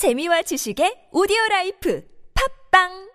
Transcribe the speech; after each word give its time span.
재미와 0.00 0.40
지식의 0.40 1.12
오디오 1.12 1.36
라이프 1.50 2.02
팝빵 2.72 3.10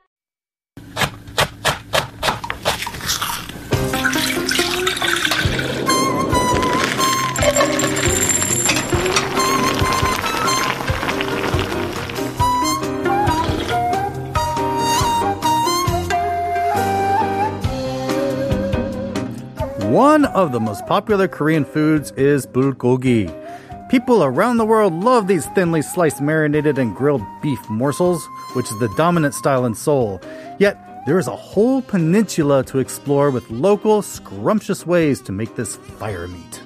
One 19.89 20.25
of 20.25 20.52
the 20.52 20.59
most 20.59 20.86
popular 20.86 21.27
Korean 21.27 21.66
foods 21.66 22.11
is 22.11 22.45
bulgogi. 22.45 23.34
People 23.88 24.23
around 24.23 24.57
the 24.57 24.65
world 24.65 24.93
love 24.93 25.27
these 25.27 25.45
thinly 25.49 25.83
sliced 25.83 26.20
marinated 26.20 26.79
and 26.79 26.95
grilled 26.95 27.21
beef 27.43 27.70
morsels, 27.70 28.27
which 28.54 28.65
is 28.71 28.79
the 28.79 28.91
dominant 28.97 29.36
style 29.36 29.64
in 29.64 29.75
Seoul. 29.75 30.19
Yet, 30.57 30.75
there 31.05 31.19
is 31.19 31.27
a 31.27 31.36
whole 31.36 31.83
peninsula 31.83 32.63
to 32.63 32.80
explore 32.80 33.30
with 33.30 33.48
local, 33.52 34.02
scrumptious 34.02 34.88
ways 34.88 35.22
to 35.22 35.32
make 35.32 35.55
this 35.55 35.76
fire 35.76 36.27
meat. 36.27 36.65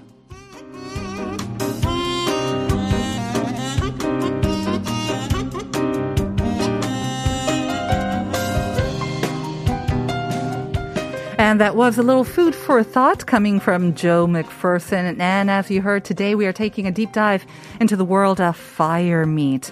And 11.39 11.61
that 11.61 11.77
was 11.77 11.97
a 11.97 12.03
little 12.03 12.25
food 12.25 12.53
for 12.53 12.83
thought 12.83 13.25
coming 13.25 13.61
from 13.61 13.95
Joe 13.95 14.27
McPherson. 14.27 15.17
And 15.21 15.49
as 15.49 15.71
you 15.71 15.81
heard 15.81 16.03
today, 16.03 16.35
we 16.35 16.45
are 16.45 16.51
taking 16.51 16.85
a 16.85 16.91
deep 16.91 17.13
dive 17.13 17.45
into 17.79 17.95
the 17.95 18.03
world 18.03 18.41
of 18.41 18.57
fire 18.57 19.25
meat. 19.25 19.71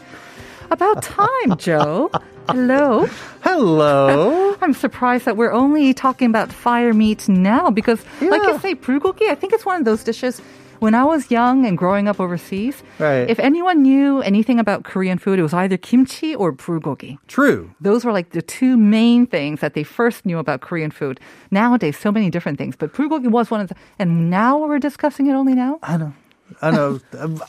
About 0.71 1.03
time, 1.03 1.57
Joe. 1.57 2.09
Hello. 2.47 3.05
Hello. 3.41 4.55
I'm 4.61 4.73
surprised 4.73 5.25
that 5.25 5.35
we're 5.35 5.51
only 5.51 5.93
talking 5.93 6.29
about 6.29 6.53
fire 6.53 6.93
meat 6.93 7.27
now 7.27 7.69
because, 7.69 7.99
like 8.21 8.43
you 8.43 8.57
say, 8.59 8.73
bulgogi, 8.73 9.27
I 9.29 9.35
think 9.35 9.51
it's 9.51 9.65
one 9.65 9.77
of 9.77 9.83
those 9.83 10.05
dishes. 10.05 10.41
When 10.79 10.93
I 10.93 11.03
was 11.03 11.31
young 11.31 11.65
and 11.65 11.77
growing 11.77 12.07
up 12.07 12.19
overseas, 12.19 12.83
Right. 12.99 13.29
if 13.29 13.39
anyone 13.39 13.81
knew 13.81 14.21
anything 14.21 14.59
about 14.59 14.83
Korean 14.83 15.17
food, 15.17 15.39
it 15.39 15.43
was 15.43 15.53
either 15.53 15.77
kimchi 15.77 16.35
or 16.35 16.51
bulgogi. 16.53 17.17
True. 17.27 17.71
Those 17.81 18.05
were 18.05 18.11
like 18.11 18.29
the 18.31 18.41
two 18.41 18.77
main 18.77 19.25
things 19.25 19.59
that 19.61 19.73
they 19.73 19.83
first 19.83 20.25
knew 20.25 20.37
about 20.37 20.61
Korean 20.61 20.91
food. 20.91 21.19
Nowadays, 21.51 21.97
so 21.97 22.11
many 22.11 22.29
different 22.29 22.57
things, 22.57 22.75
but 22.75 22.93
bulgogi 22.93 23.29
was 23.29 23.49
one 23.49 23.61
of 23.61 23.69
the. 23.69 23.75
And 23.99 24.29
now 24.29 24.57
we're 24.57 24.79
discussing 24.79 25.27
it 25.27 25.33
only 25.33 25.55
now. 25.55 25.79
I 25.83 25.97
know. 25.97 26.13
I 26.61 26.71
know. 26.71 26.99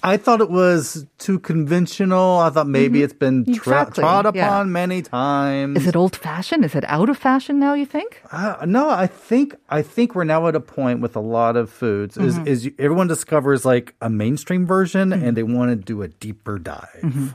I 0.03 0.17
thought 0.17 0.41
it 0.41 0.51
was 0.51 1.07
too 1.19 1.39
conventional. 1.39 2.39
I 2.39 2.51
thought 2.51 2.67
maybe 2.67 3.03
it's 3.03 3.13
been 3.13 3.45
tra- 3.45 3.55
Exactly, 3.55 4.03
trod 4.03 4.35
yeah. 4.35 4.47
upon 4.47 4.73
many 4.73 5.03
times. 5.03 5.79
Is 5.79 5.87
it 5.87 5.97
old 5.97 6.17
fashioned? 6.17 6.65
Is 6.65 6.75
it 6.75 6.85
out 6.89 7.09
of 7.09 7.17
fashion 7.17 7.59
now? 7.59 7.75
You 7.75 7.87
think? 7.87 8.21
Uh, 8.33 8.65
no, 8.67 8.91
I 8.91 9.07
think 9.07 9.55
I 9.71 9.83
think 9.83 10.15
we're 10.15 10.25
now 10.25 10.47
at 10.49 10.55
a 10.57 10.61
point 10.61 11.01
with 11.01 11.17
a 11.17 11.21
lot 11.21 11.57
of 11.57 11.71
foods 11.71 12.17
is 12.17 12.35
Mm-hmm. 12.37 12.47
is 12.49 12.65
you, 12.67 12.75
everyone 12.79 13.07
discovers 13.09 13.65
like 13.65 13.95
a 14.01 14.11
mainstream 14.11 14.67
version 14.67 15.11
Mm-hmm. 15.11 15.25
and 15.25 15.37
they 15.37 15.43
want 15.45 15.71
to 15.71 15.77
do 15.77 16.03
a 16.03 16.09
deeper 16.09 16.59
dive. 16.59 17.35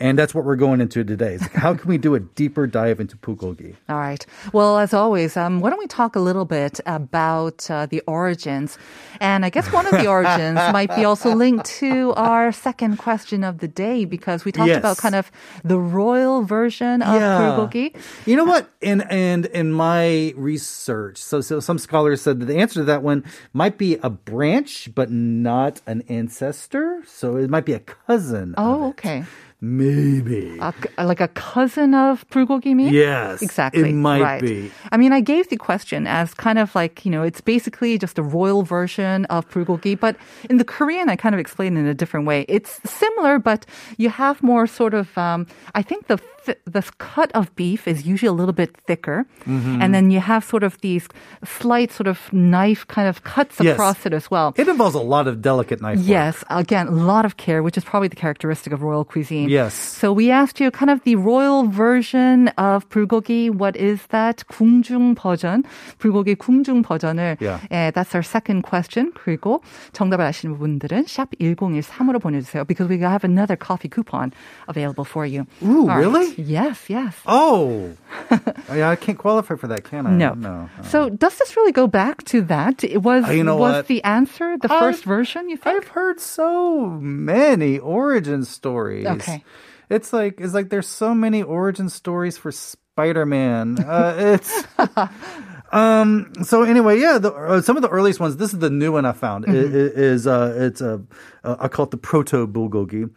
And 0.00 0.18
that's 0.18 0.34
what 0.34 0.44
we're 0.44 0.56
going 0.56 0.80
into 0.80 1.04
today. 1.04 1.34
Is 1.34 1.42
like, 1.42 1.52
how 1.52 1.74
can 1.74 1.88
we 1.88 1.96
do 1.96 2.16
a 2.16 2.20
deeper 2.20 2.66
dive 2.66 2.98
into 2.98 3.16
bulgogi? 3.18 3.76
All 3.88 3.98
right. 3.98 4.24
Well, 4.52 4.78
as 4.78 4.92
always, 4.92 5.36
um, 5.36 5.60
why 5.60 5.70
don't 5.70 5.78
we 5.78 5.86
talk 5.86 6.16
a 6.16 6.20
little 6.20 6.44
bit 6.44 6.80
about 6.86 7.70
uh, 7.70 7.86
the 7.86 8.00
origins? 8.08 8.78
And 9.20 9.44
I 9.44 9.50
guess 9.50 9.70
one 9.72 9.86
of 9.86 9.92
the 9.92 10.06
origins 10.16 10.56
might 10.72 10.92
be 10.96 11.04
also 11.04 11.32
linked 11.36 11.66
to 11.78 12.14
our 12.14 12.50
second 12.50 12.96
question 12.96 13.44
of 13.44 13.58
the 13.58 13.68
day 13.68 14.04
because 14.04 14.44
we 14.44 14.50
talked 14.50 14.68
Yes. 14.68 14.78
about 14.78 14.96
kind 14.96 15.14
of 15.14 15.30
the 15.62 15.78
royal 15.78 16.42
version 16.42 17.00
of 17.02 17.20
bulgogi. 17.20 17.94
You 18.26 18.34
know 18.36 18.44
what? 18.44 18.70
In 18.80 19.02
and 19.02 19.46
in 19.46 19.70
my 19.72 20.32
research, 20.36 21.18
so 21.18 21.40
so 21.40 21.60
some 21.60 21.78
scholars 21.78 22.20
said 22.22 22.40
that 22.40 22.46
the 22.46 22.56
answer 22.58 22.80
to 22.80 22.84
that 22.84 23.02
one 23.04 23.24
might 23.52 23.78
be 23.78 23.98
a 24.02 24.10
branch, 24.10 24.88
but 24.94 25.12
not 25.12 25.80
an 25.86 26.02
ancestor. 26.08 27.02
So 27.06 27.36
it 27.36 27.48
might 27.50 27.64
be 27.66 27.72
a 27.74 27.80
cousin. 27.80 28.54
Oh, 28.58 28.88
okay. 28.90 29.24
Maybe. 29.64 30.58
A, 30.60 31.06
like 31.06 31.20
a 31.20 31.28
cousin 31.28 31.94
of 31.94 32.28
bulgogi 32.30 32.74
meat? 32.74 32.92
Yes, 32.92 33.42
Exactly. 33.42 33.90
it 33.90 33.92
might 33.94 34.20
right. 34.20 34.42
be. 34.42 34.72
I 34.90 34.96
mean, 34.96 35.12
I 35.12 35.20
gave 35.20 35.48
the 35.50 35.56
question 35.56 36.08
as 36.08 36.34
kind 36.34 36.58
of 36.58 36.74
like, 36.74 37.06
you 37.06 37.12
know, 37.12 37.22
it's 37.22 37.40
basically 37.40 37.96
just 37.96 38.18
a 38.18 38.24
royal 38.24 38.64
version 38.64 39.24
of 39.26 39.48
bulgogi, 39.50 39.98
but 39.98 40.16
in 40.50 40.56
the 40.58 40.64
Korean, 40.64 41.08
I 41.08 41.14
kind 41.14 41.32
of 41.32 41.38
explained 41.38 41.76
it 41.78 41.82
in 41.82 41.86
a 41.86 41.94
different 41.94 42.26
way. 42.26 42.44
It's 42.48 42.80
similar, 42.84 43.38
but 43.38 43.64
you 43.98 44.10
have 44.10 44.42
more 44.42 44.66
sort 44.66 44.94
of, 44.94 45.16
um, 45.16 45.46
I 45.76 45.82
think 45.82 46.08
the 46.08 46.18
thi- 46.41 46.55
the 46.65 46.83
cut 46.97 47.31
of 47.33 47.53
beef 47.55 47.87
is 47.87 48.05
usually 48.05 48.27
a 48.29 48.33
little 48.35 48.53
bit 48.53 48.75
thicker, 48.87 49.25
Mm-hmm. 49.47 49.81
and 49.81 49.93
then 49.95 50.11
you 50.11 50.19
have 50.19 50.43
sort 50.43 50.63
of 50.63 50.79
these 50.81 51.07
slight 51.45 51.91
sort 51.91 52.07
of 52.07 52.31
knife 52.33 52.85
kind 52.87 53.07
of 53.07 53.23
cuts 53.23 53.59
Yes. 53.59 53.73
across 53.75 54.05
it 54.05 54.13
as 54.13 54.29
well. 54.31 54.53
It 54.57 54.67
involves 54.67 54.95
a 54.95 54.99
lot 55.03 55.27
of 55.27 55.41
delicate 55.41 55.81
knife 55.81 55.97
work. 55.99 56.07
Yes, 56.07 56.43
again, 56.49 56.87
a 56.87 56.91
lot 56.91 57.25
of 57.25 57.37
care, 57.37 57.63
which 57.63 57.77
is 57.77 57.83
probably 57.83 58.07
the 58.07 58.15
characteristic 58.19 58.73
of 58.73 58.81
royal 58.83 59.03
cuisine. 59.05 59.49
Yes. 59.49 59.73
So 59.73 60.11
we 60.11 60.31
asked 60.31 60.59
you 60.59 60.71
kind 60.71 60.89
of 60.91 61.03
the 61.03 61.15
royal 61.15 61.67
version 61.67 62.49
of 62.57 62.87
bulgogi. 62.89 63.49
What 63.49 63.75
is 63.75 64.05
that? 64.09 64.43
궁중 64.51 65.15
버전. 65.15 65.63
불고기 65.99 66.35
궁중 66.35 66.83
버전을. 66.83 67.37
Yeah. 67.39 67.59
예, 67.71 67.91
that's 67.93 68.13
our 68.15 68.23
second 68.23 68.63
question. 68.63 69.11
그리고 69.15 69.61
정답을 69.93 70.25
아시는 70.25 70.57
분들은 70.57 71.05
샵 71.07 71.29
1013으로 71.39 72.19
보내주세요. 72.19 72.65
Because 72.65 72.89
we 72.89 72.99
have 72.99 73.23
another 73.23 73.55
coffee 73.55 73.89
coupon 73.89 74.31
available 74.67 75.05
for 75.05 75.25
you. 75.25 75.45
Ooh, 75.63 75.87
All 75.89 75.99
right. 75.99 76.30
really? 76.38 76.50
Yes, 76.50 76.88
yes. 76.88 77.16
Oh, 77.26 77.92
yeah, 78.72 78.90
I 78.90 78.96
can't 78.96 79.18
qualify 79.18 79.56
for 79.56 79.66
that, 79.68 79.84
can 79.84 80.06
I? 80.06 80.10
No. 80.10 80.34
no. 80.34 80.68
So 80.84 81.08
does 81.08 81.36
this 81.38 81.56
really 81.56 81.72
go 81.72 81.86
back 81.86 82.24
to 82.24 82.42
that? 82.42 82.84
It 82.84 83.02
was 83.02 83.28
you 83.30 83.44
know 83.44 83.56
was 83.56 83.72
what? 83.72 83.86
the 83.86 84.02
answer 84.04 84.56
the 84.58 84.72
I've- 84.72 84.98
1st 84.98 85.04
version? 85.04 85.48
You 85.48 85.56
think? 85.56 85.76
I've 85.76 85.88
heard 85.88 86.20
so 86.20 86.86
many 87.00 87.78
origin 87.78 88.44
stories. 88.44 89.06
Okay. 89.06 89.44
It's 89.90 90.12
like 90.12 90.40
it's 90.40 90.54
like 90.54 90.70
there's 90.70 90.88
so 90.88 91.14
many 91.14 91.42
origin 91.42 91.88
stories 91.90 92.38
for 92.38 92.50
Spider-Man. 92.50 93.78
Uh, 93.84 94.14
it's 94.40 94.64
um. 95.72 96.32
So 96.44 96.62
anyway, 96.62 96.98
yeah. 97.00 97.18
The, 97.18 97.32
uh, 97.32 97.60
some 97.60 97.76
of 97.76 97.82
the 97.82 97.88
earliest 97.88 98.20
ones. 98.20 98.36
This 98.36 98.52
is 98.54 98.58
the 98.58 98.70
new 98.70 98.92
one 98.92 99.04
I 99.04 99.12
found. 99.12 99.44
Mm-hmm. 99.44 100.00
Is 100.00 100.26
uh, 100.26 100.54
it's 100.56 100.80
a 100.80 101.02
uh, 101.44 101.56
I 101.60 101.68
call 101.68 101.84
it 101.84 101.90
the 101.90 101.96
proto 101.98 102.46
bulgogi. 102.46 103.10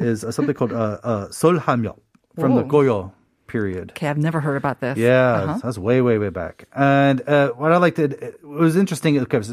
Is 0.00 0.24
uh, 0.24 0.30
something 0.32 0.54
called 0.54 0.72
uh, 0.72 0.98
uh, 1.02 1.28
solhamyeok 1.28 1.98
from 2.40 2.54
the. 2.56 2.62
Goryeo 2.64 3.12
period. 3.46 3.92
Okay, 3.92 4.08
I've 4.08 4.18
never 4.18 4.40
heard 4.40 4.56
about 4.56 4.80
this. 4.80 4.98
Yeah, 4.98 5.32
Uh-huh. 5.32 5.58
that's 5.62 5.78
way, 5.78 6.02
way, 6.02 6.18
way 6.18 6.28
back. 6.28 6.66
And 6.74 7.26
uh, 7.26 7.52
what 7.52 7.72
I 7.72 7.78
liked 7.78 7.98
it, 7.98 8.12
it 8.22 8.44
was 8.44 8.76
interesting 8.76 9.18
because 9.18 9.50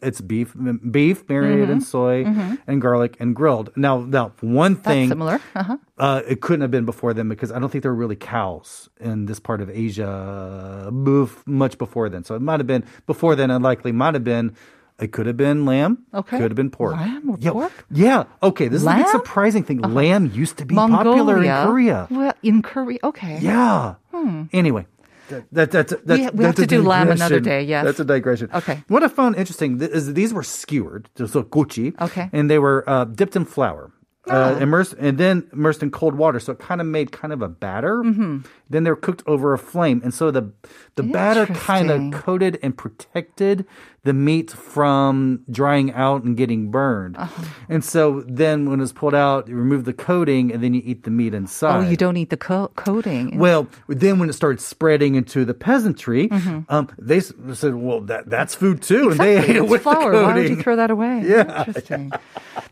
it's 0.00 0.20
beef, 0.20 0.54
beef 0.90 1.28
marinated 1.28 1.68
in 1.68 1.78
Mm-hmm. 1.78 1.80
soy 1.80 2.24
and 2.68 2.80
garlic 2.80 3.16
and 3.18 3.34
grilled. 3.34 3.70
Now, 3.76 3.98
now 3.98 4.32
one 4.40 4.74
That's 4.74 4.86
thing, 4.86 5.08
similar. 5.08 5.40
Uh-huh. 5.56 5.76
uh, 5.98 6.22
it 6.28 6.40
couldn't 6.40 6.60
have 6.62 6.70
been 6.70 6.84
before 6.84 7.12
then 7.14 7.28
because 7.28 7.50
I 7.50 7.58
don't 7.58 7.68
think 7.68 7.82
there 7.82 7.90
were 7.90 7.98
really 7.98 8.14
cows 8.16 8.88
in 9.00 9.26
this 9.26 9.40
part 9.40 9.60
of 9.60 9.68
Asia 9.70 10.88
much 11.46 11.78
before 11.78 12.08
then. 12.08 12.22
So 12.24 12.36
it 12.36 12.42
might 12.42 12.60
have 12.60 12.66
been 12.68 12.84
before 13.06 13.34
then, 13.34 13.50
and 13.50 13.64
likely 13.64 13.90
might 13.92 14.14
have 14.14 14.24
been. 14.24 14.54
It 14.98 15.12
could 15.12 15.26
have 15.26 15.36
been 15.36 15.66
lamb. 15.66 16.04
Okay. 16.14 16.38
Could 16.38 16.50
have 16.52 16.56
been 16.56 16.70
pork. 16.70 16.94
Lamb 16.96 17.28
or 17.30 17.36
yeah, 17.38 17.50
pork? 17.50 17.72
Yeah. 17.90 18.24
Okay. 18.42 18.68
This 18.68 18.80
is 18.80 18.86
a 18.86 18.90
big 18.90 19.04
Lamb? 19.04 19.10
surprising 19.12 19.62
thing. 19.62 19.78
Lamb 19.82 20.30
used 20.32 20.56
to 20.58 20.64
be 20.64 20.74
popular 20.74 21.42
in 21.42 21.66
Korea. 21.66 22.06
Well, 22.10 22.32
in 22.42 22.62
Korea, 22.62 22.98
okay. 23.04 23.38
Yeah. 23.40 23.96
Anyway. 24.52 24.86
That, 25.28 25.44
that, 25.52 25.70
that's, 25.72 25.92
that's, 26.04 26.20
We- 26.32 26.38
we 26.38 26.44
have 26.44 26.54
to 26.54 26.62
a 26.62 26.66
do 26.66 26.82
lamb 26.82 27.10
another 27.10 27.40
digression. 27.40 27.42
day, 27.42 27.62
yes. 27.64 27.84
That's 27.84 28.00
a 28.00 28.04
digression. 28.04 28.48
Okay. 28.54 28.82
What 28.88 29.02
I 29.02 29.08
found 29.08 29.34
interesting 29.36 29.78
th- 29.80 29.90
is 29.90 30.06
that 30.06 30.12
these 30.14 30.32
were 30.32 30.44
skewered, 30.44 31.10
so 31.16 31.26
gochi. 31.42 32.00
Okay. 32.00 32.30
And 32.32 32.48
they 32.48 32.58
were 32.60 32.88
uh, 32.88 33.04
dipped 33.04 33.34
in 33.36 33.44
flour. 33.44 33.90
Uh, 34.28 34.58
immersed 34.60 34.92
and 34.98 35.18
then 35.18 35.48
immersed 35.52 35.82
in 35.84 35.90
cold 35.90 36.14
water, 36.16 36.40
so 36.40 36.52
it 36.52 36.58
kind 36.58 36.80
of 36.80 36.86
made 36.86 37.12
kind 37.12 37.32
of 37.32 37.42
a 37.42 37.48
batter. 37.48 38.02
Mm-hmm. 38.02 38.38
Then 38.68 38.82
they're 38.82 38.96
cooked 38.96 39.22
over 39.26 39.52
a 39.52 39.58
flame, 39.58 40.00
and 40.02 40.12
so 40.12 40.32
the 40.32 40.50
the 40.96 41.04
batter 41.04 41.46
kind 41.46 41.90
of 41.92 42.12
coated 42.24 42.58
and 42.60 42.76
protected 42.76 43.64
the 44.02 44.12
meat 44.12 44.50
from 44.50 45.42
drying 45.50 45.92
out 45.92 46.24
and 46.24 46.36
getting 46.36 46.70
burned. 46.72 47.16
Uh-huh. 47.16 47.42
And 47.68 47.84
so 47.84 48.22
then 48.26 48.68
when 48.68 48.80
it's 48.80 48.92
pulled 48.92 49.14
out, 49.14 49.46
you 49.48 49.54
remove 49.54 49.84
the 49.84 49.92
coating, 49.92 50.52
and 50.52 50.60
then 50.62 50.74
you 50.74 50.82
eat 50.84 51.04
the 51.04 51.10
meat 51.10 51.32
inside. 51.32 51.86
Oh, 51.86 51.88
you 51.88 51.96
don't 51.96 52.16
eat 52.16 52.30
the 52.30 52.36
co- 52.36 52.72
coating. 52.74 53.38
Well, 53.38 53.68
then 53.88 54.18
when 54.18 54.28
it 54.28 54.32
started 54.32 54.60
spreading 54.60 55.14
into 55.14 55.44
the 55.44 55.54
peasantry, 55.54 56.28
Mm-hmm. 56.28 56.60
um, 56.68 56.88
they 56.98 57.20
said, 57.20 57.74
"Well, 57.76 58.00
that 58.02 58.28
that's 58.28 58.56
food 58.56 58.82
too," 58.82 59.10
and 59.10 59.20
they 59.20 59.38
ate 59.38 59.54
it 59.56 59.68
with 59.68 59.82
flour. 59.82 60.10
the 60.16 60.22
Why 60.24 60.34
would 60.34 60.48
you 60.48 60.60
throw 60.60 60.74
that 60.74 60.90
away? 60.90 61.22
Yeah. 61.26 61.60
Interesting. 61.66 62.10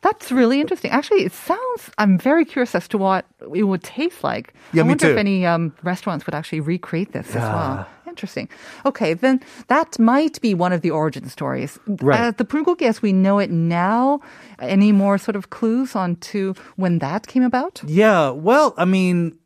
That's 0.04 0.30
really 0.30 0.60
interesting. 0.60 0.90
Actually, 0.90 1.24
it 1.24 1.32
sounds, 1.32 1.90
I'm 1.96 2.18
very 2.18 2.44
curious 2.44 2.74
as 2.74 2.86
to 2.88 2.98
what 2.98 3.24
it 3.54 3.62
would 3.62 3.82
taste 3.82 4.22
like. 4.22 4.52
Yeah, 4.74 4.82
I 4.82 4.86
wonder 4.86 5.06
too. 5.06 5.12
if 5.12 5.16
any 5.16 5.46
um, 5.46 5.72
restaurants 5.82 6.26
would 6.26 6.34
actually 6.34 6.60
recreate 6.60 7.12
this 7.12 7.28
as 7.30 7.36
well. 7.36 7.86
interesting. 8.06 8.50
Okay, 8.84 9.14
then 9.14 9.40
that 9.68 9.98
might 9.98 10.38
be 10.42 10.52
one 10.52 10.74
of 10.74 10.82
the 10.82 10.90
origin 10.90 11.30
stories. 11.30 11.78
Right. 11.86 12.20
Uh, 12.20 12.30
the 12.32 12.44
bulgogi 12.44 12.82
as 12.82 13.00
we 13.00 13.14
know 13.14 13.38
it 13.38 13.50
now, 13.50 14.20
any 14.58 14.92
more 14.92 15.16
sort 15.16 15.36
of 15.36 15.48
clues 15.48 15.96
on 15.96 16.16
to 16.16 16.54
when 16.76 16.98
that 16.98 17.26
came 17.26 17.42
about? 17.42 17.82
Yeah, 17.86 18.28
well, 18.28 18.74
I 18.76 18.84
mean, 18.84 19.38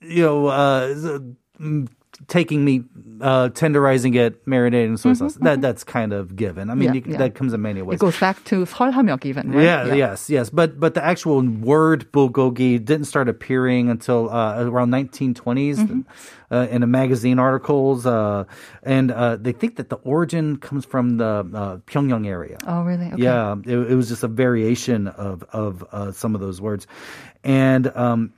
you 0.00 0.22
know, 0.22 0.46
uh, 0.46 1.18
taking 2.26 2.64
meat, 2.64 2.84
uh, 3.20 3.48
tenderizing 3.50 4.16
it, 4.16 4.44
marinating 4.46 4.86
in 4.86 4.96
soy 4.96 5.12
sauce. 5.14 5.34
That 5.34 5.60
that's 5.60 5.84
kind 5.84 6.12
of 6.12 6.34
given. 6.34 6.68
I 6.70 6.74
mean, 6.74 6.88
Yeah, 6.88 6.94
you, 6.94 7.02
yeah. 7.06 7.18
that 7.18 7.34
comes 7.34 7.52
in 7.52 7.62
many 7.62 7.80
ways. 7.82 7.96
It 7.96 8.00
goes 8.00 8.18
back 8.18 8.42
to 8.44 8.64
설하mek 8.66 9.24
even, 9.24 9.52
right? 9.52 9.62
Yeah, 9.62 9.94
yes, 9.94 10.28
yes. 10.28 10.50
But 10.50 10.80
but 10.80 10.94
the 10.94 11.04
actual 11.04 11.40
word 11.46 12.10
bulgogi 12.12 12.84
didn't 12.84 13.04
start 13.06 13.28
appearing 13.28 13.88
until 13.88 14.30
uh, 14.30 14.64
around 14.64 14.90
1920s 14.90 15.76
Mm-hmm. 15.78 16.00
uh, 16.50 16.66
in 16.70 16.82
a 16.82 16.86
magazine 16.86 17.38
articles, 17.38 18.04
uh, 18.06 18.44
and 18.82 19.10
uh, 19.12 19.36
they 19.36 19.52
think 19.52 19.76
that 19.76 19.88
the 19.90 19.96
origin 20.02 20.56
comes 20.56 20.84
from 20.84 21.18
the 21.18 21.46
uh, 21.54 21.76
Pyongyang 21.86 22.26
area. 22.26 22.56
Oh, 22.66 22.82
really? 22.82 23.06
Okay. 23.12 23.22
Yeah, 23.22 23.54
it, 23.64 23.92
it 23.92 23.94
was 23.94 24.08
just 24.08 24.24
a 24.24 24.28
variation 24.28 25.06
of 25.08 25.44
of 25.52 25.84
uh, 25.92 26.10
some 26.12 26.34
of 26.34 26.40
those 26.40 26.60
words, 26.60 26.86
and 27.44 27.86
um, 27.96 28.32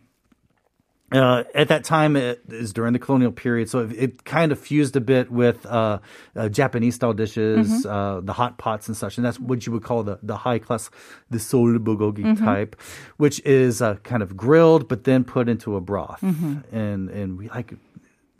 uh, 1.12 1.42
at 1.54 1.68
that 1.68 1.84
time 1.84 2.14
it 2.16 2.40
is 2.48 2.72
during 2.72 2.92
the 2.92 2.98
colonial 2.98 3.32
period, 3.32 3.68
so 3.68 3.80
it, 3.80 3.92
it 3.92 4.24
kind 4.24 4.52
of 4.52 4.58
fused 4.58 4.94
a 4.96 5.00
bit 5.00 5.30
with 5.30 5.66
uh, 5.66 5.98
uh, 6.36 6.48
Japanese 6.48 6.94
style 6.94 7.12
dishes, 7.14 7.66
Mm-hmm. 7.68 7.88
uh, 7.90 8.20
the 8.20 8.32
hot 8.32 8.58
pots 8.58 8.86
and 8.88 8.96
such, 8.96 9.18
and 9.18 9.24
that's 9.26 9.40
what 9.40 9.66
you 9.66 9.72
would 9.72 9.82
call 9.82 10.02
the 10.04 10.18
the 10.22 10.36
high 10.36 10.58
class, 10.58 10.90
the 11.30 11.38
sol 11.40 11.78
bulgogi 11.78 12.22
Mm-hmm. 12.24 12.44
type, 12.44 12.76
which 13.16 13.40
is 13.44 13.82
uh, 13.82 13.96
kind 14.04 14.22
of 14.22 14.36
grilled 14.36 14.88
but 14.88 15.04
then 15.04 15.24
put 15.24 15.48
into 15.48 15.74
a 15.76 15.80
broth, 15.80 16.20
Mm-hmm. 16.22 16.74
and 16.74 17.10
and 17.10 17.38
we 17.38 17.48
like. 17.48 17.74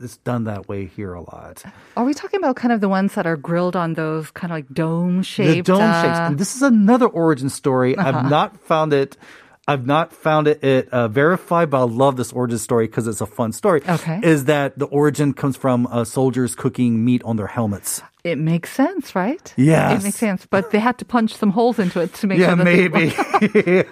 It's 0.03 0.17
done 0.17 0.45
that 0.45 0.67
way 0.67 0.87
here 0.87 1.13
a 1.13 1.21
lot. 1.21 1.63
Are 1.95 2.07
we 2.07 2.15
talking 2.15 2.41
about 2.41 2.57
kind 2.57 2.73
of 2.73 2.81
the 2.81 2.89
ones 2.89 3.13
that 3.17 3.27
are 3.27 3.37
grilled 3.37 3.77
on 3.77 3.93
those 3.93 4.31
kind 4.31 4.51
of 4.51 4.57
like 4.57 4.69
dome 4.73 5.21
shaped? 5.23 5.67
The 5.67 5.73
dome 5.77 5.93
shapes. 6.01 6.19
uh, 6.19 6.23
And 6.33 6.39
this 6.39 6.57
is 6.57 6.63
another 6.63 7.05
origin 7.07 7.51
story. 7.51 7.95
Uh-huh. 7.97 8.09
I've 8.09 8.31
not 8.31 8.57
found 8.65 8.95
it. 8.95 9.19
I've 9.69 9.87
not 9.87 10.13
found 10.13 10.49
it, 10.49 10.65
it 10.65 10.89
uh, 10.89 11.07
verified, 11.09 11.71
but 11.71 11.81
I 11.81 11.85
love 11.85 12.17
this 12.17 12.33
origin 12.33 12.59
story 12.59 12.87
because 12.87 13.07
it's 13.07 13.21
a 13.21 13.27
fun 13.27 13.53
story. 13.53 13.83
Okay. 13.89 14.19
Is 14.23 14.47
that 14.47 14.79
the 14.79 14.87
origin 14.87 15.33
comes 15.33 15.57
from 15.57 15.87
uh, 15.87 16.05
soldiers 16.05 16.55
cooking 16.55 17.05
meat 17.05 17.23
on 17.25 17.37
their 17.37 17.47
helmets? 17.47 18.03
It 18.25 18.37
makes 18.37 18.71
sense, 18.73 19.15
right? 19.15 19.55
Yes. 19.57 20.01
It 20.01 20.05
makes 20.05 20.17
sense. 20.19 20.45
But 20.45 20.73
they 20.73 20.79
had 20.79 20.99
to 20.99 21.05
punch 21.07 21.35
some 21.37 21.51
holes 21.51 21.79
into 21.79 22.01
it 22.01 22.13
to 22.15 22.27
make 22.27 22.39
Yeah, 22.39 22.49
sure 22.49 22.57
that 22.57 22.65
maybe. 22.65 23.85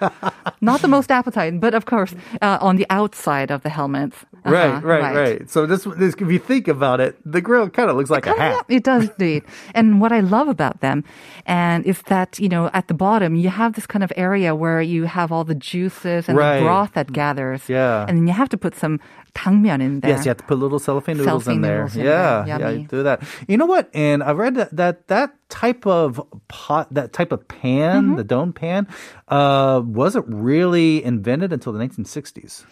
not 0.61 0.81
the 0.81 0.87
most 0.87 1.09
appetizing, 1.11 1.59
but 1.59 1.73
of 1.73 1.85
course, 1.85 2.13
uh, 2.41 2.57
on 2.61 2.75
the 2.75 2.85
outside 2.91 3.49
of 3.49 3.63
the 3.63 3.69
helmets. 3.69 4.17
Right, 4.45 4.69
Uh-huh, 4.69 4.87
right, 4.87 5.15
right, 5.15 5.49
So 5.49 5.65
this, 5.65 5.83
this, 5.97 6.15
if 6.15 6.29
you 6.31 6.39
think 6.39 6.67
about 6.67 6.99
it, 6.99 7.17
the 7.25 7.41
grill 7.41 7.69
kind 7.69 7.89
of 7.89 7.97
looks 7.97 8.09
like 8.09 8.25
a 8.25 8.29
Kinda, 8.33 8.41
hat. 8.41 8.65
It 8.69 8.83
does 8.83 9.09
indeed. 9.09 9.43
And 9.75 9.99
what 10.01 10.11
I 10.11 10.19
love 10.21 10.47
about 10.47 10.79
them 10.81 11.03
and 11.45 11.85
is 11.85 12.01
that, 12.03 12.39
you 12.39 12.49
know, 12.49 12.69
at 12.73 12.87
the 12.87 12.93
bottom 12.93 13.35
you 13.35 13.49
have 13.49 13.73
this 13.73 13.85
kind 13.87 14.03
of 14.03 14.11
area 14.15 14.55
where 14.55 14.81
you 14.81 15.05
have 15.05 15.31
all 15.31 15.43
the 15.43 15.55
juices 15.55 16.29
and 16.29 16.37
Right. 16.37 16.59
the 16.59 16.63
broth 16.65 16.93
that 16.93 17.11
gathers. 17.11 17.67
Yeah. 17.67 18.05
And 18.07 18.17
then 18.17 18.27
you 18.27 18.33
have 18.33 18.49
to 18.49 18.57
put 18.57 18.75
some 18.75 18.99
dangmyeon 19.35 19.81
in 19.81 19.99
there. 19.99 20.11
Yes, 20.11 20.25
you 20.25 20.29
have 20.29 20.37
to 20.37 20.43
put 20.43 20.57
little 20.57 20.79
cellophane 20.79 21.17
noodles 21.17 21.43
Cellophane 21.45 21.55
in 21.57 21.61
there. 21.61 21.77
noodles 21.83 21.95
in 21.97 22.05
yeah, 22.05 22.43
there. 22.57 22.71
yeah, 22.77 22.87
do 22.87 23.03
that. 23.03 23.21
You 23.47 23.57
know 23.57 23.65
what? 23.67 23.89
And 23.93 24.23
I 24.23 24.31
read 24.31 24.55
that 24.55 24.75
that, 24.75 25.07
that 25.07 25.35
type 25.49 25.85
of 25.85 26.21
pot, 26.47 26.91
that 26.93 27.13
type 27.13 27.31
of 27.31 27.47
pan, 27.47 28.03
Mm-hmm. 28.05 28.15
the 28.15 28.23
dome 28.23 28.53
pan, 28.53 28.87
uh, 29.27 29.81
wasn't 29.85 30.25
really 30.27 31.03
invented 31.03 31.51
until 31.53 31.73
the 31.73 31.79
1960s. 31.79 32.65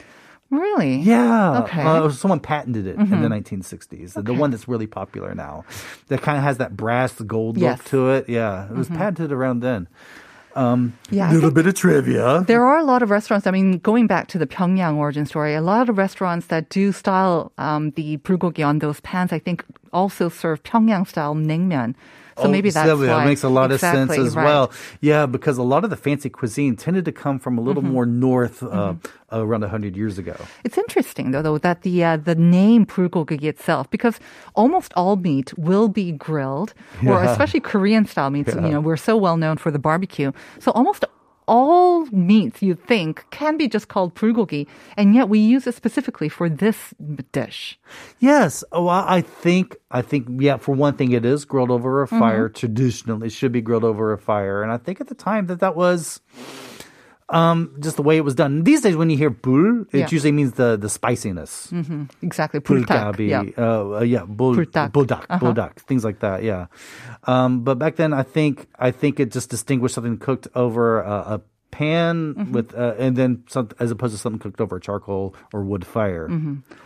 Really? 0.49 0.97
Yeah. 1.01 1.59
Okay. 1.63 1.81
Mm-hmm. 1.81 2.05
Uh, 2.05 2.09
someone 2.11 2.39
patented 2.39 2.87
it 2.87 2.95
in 2.97 3.09
the 3.21 3.27
1960s. 3.27 4.13
The- 4.13 4.21
The 4.21 4.33
one 4.33 4.51
that's 4.51 4.67
really 4.67 4.87
popular 4.87 5.35
now. 5.35 5.65
That 6.07 6.21
kind 6.21 6.37
of 6.37 6.43
has 6.43 6.57
that 6.57 6.75
brass 6.77 7.13
gold 7.21 7.57
Yes. 7.57 7.79
Mm-hmm. 7.81 7.97
look 7.97 8.05
to 8.05 8.09
it. 8.11 8.29
Yeah. 8.29 8.65
It 8.69 8.75
was 8.75 8.87
patented 8.89 9.31
around 9.31 9.59
then. 9.61 9.87
Um, 10.55 10.93
Yeah, 11.11 11.31
little 11.31 11.51
bit 11.51 11.67
of 11.67 11.75
trivia. 11.75 12.43
There 12.47 12.65
are 12.65 12.77
a 12.79 12.83
lot 12.83 13.03
of 13.03 13.11
restaurants. 13.11 13.45
I 13.45 13.51
mean, 13.51 13.77
going 13.79 14.07
back 14.07 14.27
to 14.29 14.39
the 14.39 14.47
Pyongyang 14.47 14.95
origin 14.97 15.25
story, 15.27 15.53
a 15.53 15.61
lot 15.61 15.87
of 15.89 15.97
restaurants 15.99 16.47
that 16.47 16.69
do 16.69 16.91
style 16.91 17.51
um, 17.59 17.91
the 17.91 18.17
bulgogi 18.17 18.65
on 18.65 18.79
those 18.79 18.99
pans, 19.01 19.31
I 19.31 19.37
think, 19.39 19.63
also 19.93 20.29
serve 20.29 20.63
Pyongyang 20.63 21.05
style 21.07 21.35
naengmyeon. 21.35 21.93
So 22.37 22.43
Oh, 22.43 22.51
maybe 22.51 22.69
that's 22.69 22.87
why. 22.99 23.05
That 23.07 23.25
makes 23.25 23.43
a 23.43 23.49
lot 23.49 23.71
of 23.71 23.79
sense 23.79 24.11
as 24.11 24.35
right. 24.35 24.45
well. 24.45 24.71
Yeah, 25.01 25.25
because 25.25 25.57
a 25.57 25.63
lot 25.63 25.83
of 25.83 25.89
the 25.89 25.95
fancy 25.97 26.29
cuisine 26.29 26.75
tended 26.75 27.03
to 27.05 27.11
come 27.11 27.39
from 27.39 27.57
a 27.57 27.61
little 27.61 27.81
Mm-hmm. 27.83 27.91
more 27.93 28.05
north 28.05 28.61
uh, 28.63 28.93
around 29.31 29.61
100 29.61 29.95
years 29.97 30.17
ago. 30.17 30.35
It's 30.63 30.77
interesting 30.77 31.31
though, 31.31 31.41
though 31.41 31.57
that 31.57 31.81
the 31.81 32.03
uh, 32.03 32.17
the 32.17 32.35
name 32.35 32.85
bulgogi 32.85 33.43
itself, 33.43 33.89
because 33.89 34.19
almost 34.55 34.93
all 34.95 35.15
meat 35.15 35.53
will 35.57 35.87
be 35.89 36.11
grilled, 36.11 36.73
or 37.05 37.23
especially 37.23 37.59
Korean 37.59 38.05
style 38.05 38.29
meats. 38.29 38.53
You 38.55 38.61
know, 38.61 38.81
we're 38.81 38.97
so 38.97 39.17
well 39.17 39.37
known 39.37 39.57
for 39.57 39.71
the 39.71 39.79
barbecue, 39.79 40.31
so 40.59 40.71
almost 40.71 41.03
all 41.47 42.05
meats 42.07 42.61
you 42.61 42.75
think 42.75 43.25
can 43.31 43.57
be 43.57 43.67
just 43.67 43.87
called 43.87 44.13
bulgogi, 44.15 44.67
and 44.95 45.15
yet 45.15 45.29
we 45.29 45.39
use 45.39 45.65
it 45.67 45.75
specifically 45.75 46.29
for 46.29 46.49
this 46.49 46.93
dish. 47.31 47.79
Yes. 48.19 48.63
Oh, 48.71 48.87
I 48.87 49.17
I 49.17 49.21
think, 49.21 49.77
I 49.89 50.01
think, 50.01 50.27
yeah, 50.41 50.57
for 50.57 50.75
one 50.75 50.95
thing, 50.95 51.11
it 51.11 51.25
is 51.25 51.45
grilled 51.45 51.71
over 51.71 52.01
a 52.01 52.07
fire. 52.07 52.49
Mm-hmm. 52.49 52.59
Traditionally, 52.59 53.27
it 53.27 53.33
should 53.33 53.51
be 53.51 53.61
grilled 53.61 53.83
over 53.83 54.11
a 54.11 54.17
fire. 54.17 54.61
And 54.61 54.71
I 54.71 54.77
think 54.77 55.01
at 55.01 55.07
the 55.07 55.15
time 55.15 55.47
that 55.47 55.59
that 55.59 55.75
was 55.75 56.21
um, 57.29 57.75
just 57.79 57.95
the 57.97 58.03
way 58.03 58.15
it 58.17 58.23
was 58.23 58.35
done. 58.35 58.63
These 58.63 58.81
days, 58.81 58.95
when 58.95 59.09
you 59.09 59.17
hear 59.17 59.29
bul, 59.29 59.81
it 59.91 59.99
Yeah. 59.99 60.07
usually 60.09 60.31
means 60.31 60.53
the, 60.53 60.77
the 60.77 60.87
spiciness. 60.89 61.71
Exactly, 62.21 62.59
buldak. 62.61 62.87
Bulgabi, 62.87 63.27
Yeah. 63.29 63.43
uh, 63.57 63.97
uh, 63.99 64.01
yeah, 64.01 64.23
bul, 64.23 64.55
Buldak. 64.55 64.91
buldak, 64.91 65.25
Uh-huh. 65.29 65.39
buldak, 65.39 65.75
things 65.83 66.03
like 66.05 66.19
that. 66.19 66.43
Yeah, 66.43 66.67
um, 67.25 67.61
but 67.63 67.77
back 67.79 67.95
then, 67.97 68.13
I 68.13 68.23
think 68.23 68.67
I 68.79 68.91
think 68.91 69.19
it 69.19 69.31
just 69.31 69.49
distinguished 69.49 69.95
something 69.95 70.17
cooked 70.17 70.47
over 70.55 71.01
a, 71.01 71.35
a 71.35 71.41
pan 71.77 72.33
Mm-hmm. 72.33 72.53
with, 72.53 72.73
uh, 72.75 72.95
and 72.97 73.15
then 73.15 73.43
some, 73.47 73.69
as 73.79 73.91
opposed 73.91 74.13
to 74.15 74.19
something 74.19 74.39
cooked 74.39 74.61
over 74.61 74.77
a 74.77 74.81
charcoal 74.81 75.35
or 75.53 75.61
wood 75.63 75.85
fire. 75.85 76.25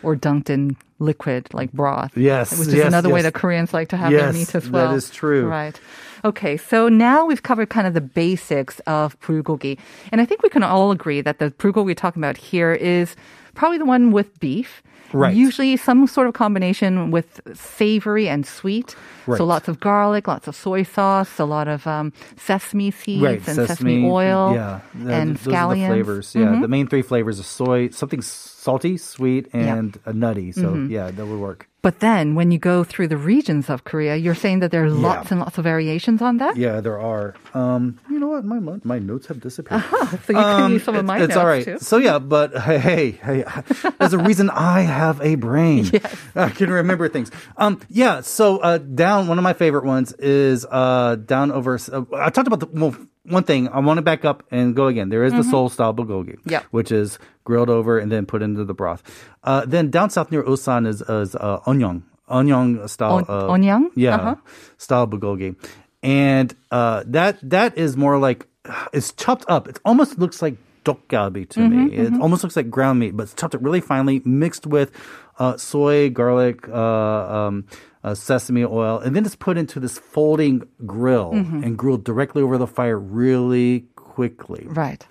or 0.04 0.16
dunked 0.16 0.50
in 0.50 0.76
liquid 1.00 1.48
like 1.54 1.72
broth. 1.72 2.12
Yes, 2.18 2.52
which 2.60 2.68
is 2.70 2.74
yes, 2.76 2.88
another 2.88 3.10
way 3.10 3.20
yes. 3.20 3.32
that 3.32 3.34
Koreans 3.34 3.74
like 3.74 3.90
to 3.90 3.98
have 3.98 4.12
their 4.12 4.34
meat 4.34 4.54
as 4.54 4.70
well. 4.70 4.90
That 4.90 4.96
is 4.96 5.10
true. 5.10 5.48
Right. 5.48 5.80
Okay, 6.24 6.58
so 6.58 6.88
now 6.90 7.26
we've 7.26 7.42
covered 7.42 7.70
kind 7.70 7.88
of 7.88 7.94
the 7.94 8.02
basics 8.02 8.80
of 8.86 9.20
bulgogi, 9.22 9.80
and 10.12 10.22
I 10.22 10.26
think 10.26 10.44
we 10.44 10.50
can 10.50 10.64
all 10.64 10.92
agree 10.92 11.22
that 11.22 11.40
the 11.40 11.50
bulgogi 11.52 11.86
we're 11.86 11.96
talking 11.96 12.22
about 12.22 12.38
here 12.38 12.74
is 12.74 13.16
probably 13.54 13.78
the 13.78 13.86
one 13.86 14.12
with 14.12 14.40
beef. 14.40 14.82
Right. 15.14 15.36
Usually 15.36 15.76
some 15.76 16.08
sort 16.08 16.28
of 16.28 16.34
combination 16.34 17.12
with 17.12 17.42
savory 17.54 18.30
and 18.30 18.46
sweet. 18.46 18.96
Right. 19.28 19.38
So 19.38 19.44
lots 19.44 19.68
of 19.68 19.82
garlic, 19.82 20.26
lots 20.28 20.48
of 20.48 20.56
soy 20.56 20.84
sauce, 20.84 21.38
a 21.38 21.44
lot 21.44 21.68
of 21.68 21.86
um, 21.86 22.14
sesame 22.38 22.92
seeds 22.92 23.22
Right, 23.22 23.46
and 23.46 23.56
sesame, 23.68 24.10
oil 24.10 24.54
yeah, 24.56 24.80
and 25.10 25.36
those 25.36 25.54
scallions. 25.54 25.72
are 25.72 25.76
the 25.76 25.88
flavors. 25.88 26.34
Yeah, 26.34 26.60
the 26.62 26.68
main 26.70 26.88
three 26.88 27.02
flavors 27.02 27.42
are 27.42 27.44
soy, 27.44 27.90
something 27.90 28.22
salty, 28.22 28.96
sweet, 28.98 29.50
Yeah. 29.54 29.76
and 29.76 30.00
uh, 30.06 30.14
nutty. 30.14 30.54
So 30.54 30.76
yeah, 30.76 31.12
that 31.12 31.26
would 31.26 31.40
work. 31.40 31.68
But 31.84 32.00
then 32.00 32.36
when 32.36 32.52
you 32.52 32.60
go 32.60 32.84
through 32.84 33.08
the 33.08 33.18
regions 33.18 33.68
of 33.68 33.84
Korea, 33.86 34.16
you're 34.16 34.36
saying 34.36 34.60
that 34.60 34.70
there 34.70 34.84
are 34.84 34.90
lots 34.92 35.32
and 35.32 35.40
lots 35.40 35.58
of 35.58 35.64
variations 35.64 36.22
on 36.22 36.38
that? 36.38 36.56
Yeah, 36.56 36.80
there 36.80 37.00
are. 37.00 37.34
Um, 37.56 37.98
you 38.08 38.20
know 38.20 38.28
what? 38.28 38.46
My 38.46 38.60
my 38.84 39.00
notes 39.00 39.26
have 39.28 39.40
disappeared. 39.42 39.84
So 39.92 40.34
you 40.34 40.36
can 40.36 40.62
Um, 40.62 40.74
use 40.74 40.84
some 40.84 40.94
of 40.96 41.00
it's- 41.04 41.08
my 41.08 41.18
it's 41.18 41.30
notes 41.30 41.38
all 41.38 41.48
right. 41.48 41.66
too. 41.66 41.78
So 41.80 41.98
yeah, 41.98 42.20
but 42.20 42.56
hey, 42.56 42.78
hey, 42.78 43.12
hey, 43.18 43.44
there's 44.00 44.14
a 44.14 44.20
reason 44.20 44.50
I 44.52 44.82
have 44.82 45.22
a 45.22 45.36
brain. 45.36 45.86
Yes. 45.94 46.16
I 46.36 46.50
can 46.50 46.70
remember 46.70 47.10
things. 47.10 47.32
Um, 47.58 47.80
yeah. 47.90 48.22
So 48.22 48.60
uh, 48.60 48.78
down 48.78 49.28
one 49.28 49.38
of 49.40 49.44
my 49.44 49.54
favorite 49.54 49.84
ones 49.86 50.14
is 50.14 50.66
uh, 50.70 51.16
down 51.16 51.52
over. 51.52 51.80
Uh, 51.92 52.04
I 52.14 52.30
talked 52.30 52.48
about 52.48 52.60
the 52.60 52.68
well, 52.72 52.96
one 53.24 53.44
thing. 53.44 53.70
I 53.70 53.80
want 53.80 53.98
to 53.98 54.02
back 54.02 54.26
up 54.26 54.44
and 54.52 54.76
go 54.76 54.88
again. 54.88 55.10
There 55.10 55.24
is 55.24 55.34
the 55.34 55.44
Seoul 55.44 55.70
style 55.70 55.94
bulgogi, 55.94 56.38
Mm-hmm. 56.40 56.50
Yep. 56.50 56.64
which 56.72 56.92
is 56.92 57.20
grilled 57.44 57.70
over 57.70 58.00
and 58.00 58.12
then 58.12 58.26
put 58.26 58.42
into 58.42 58.64
the 58.66 58.74
broth. 58.74 59.04
Uh, 59.44 59.66
then 59.66 59.90
down 59.92 60.10
south 60.10 60.32
near 60.32 60.44
Ulsan 60.44 60.88
is 60.88 61.02
is 61.02 61.36
uh, 61.36 61.60
Eonyang, 61.68 62.04
Eonyang 62.30 62.90
style. 62.90 63.26
Uh, 63.28 63.48
Eonyang? 63.54 63.90
Yeah, 63.96 64.16
Uh-huh. 64.16 64.36
style 64.78 65.08
bulgogi, 65.08 65.56
and 66.04 66.56
uh, 66.72 67.04
that 67.08 67.38
that 67.44 67.78
is 67.78 67.96
more 67.98 68.18
like 68.18 68.48
it's 68.94 69.12
chopped 69.14 69.46
up. 69.48 69.68
It 69.68 69.80
almost 69.86 70.18
looks 70.20 70.42
like 70.42 70.56
dokgalbi 70.86 71.48
to 71.50 71.60
Mm-hmm, 71.60 71.86
me. 71.88 71.96
It 71.96 72.14
almost 72.22 72.44
looks 72.44 72.56
like 72.56 72.70
ground 72.70 73.00
meat, 73.00 73.16
but 73.16 73.24
it's 73.24 73.34
chopped 73.36 73.54
up 73.56 73.62
really 73.64 73.82
finely, 73.82 74.22
mixed 74.26 74.66
with 74.66 74.92
uh, 75.38 75.58
soy, 75.58 76.10
garlic, 76.10 76.68
uh, 76.70 76.74
um, 76.74 77.66
uh, 78.04 78.16
sesame 78.16 78.64
oil, 78.66 79.00
and 79.00 79.16
then 79.16 79.26
it's 79.26 79.36
put 79.36 79.58
into 79.58 79.80
this 79.80 79.98
folding 80.00 80.64
grill 80.86 81.32
Mm-hmm. 81.34 81.64
and 81.64 81.78
grilled 81.78 82.04
directly 82.04 82.42
over 82.42 82.58
the 82.58 82.68
fire 82.68 82.98
really 83.00 83.86
quickly. 83.96 84.66
Right. 84.68 85.06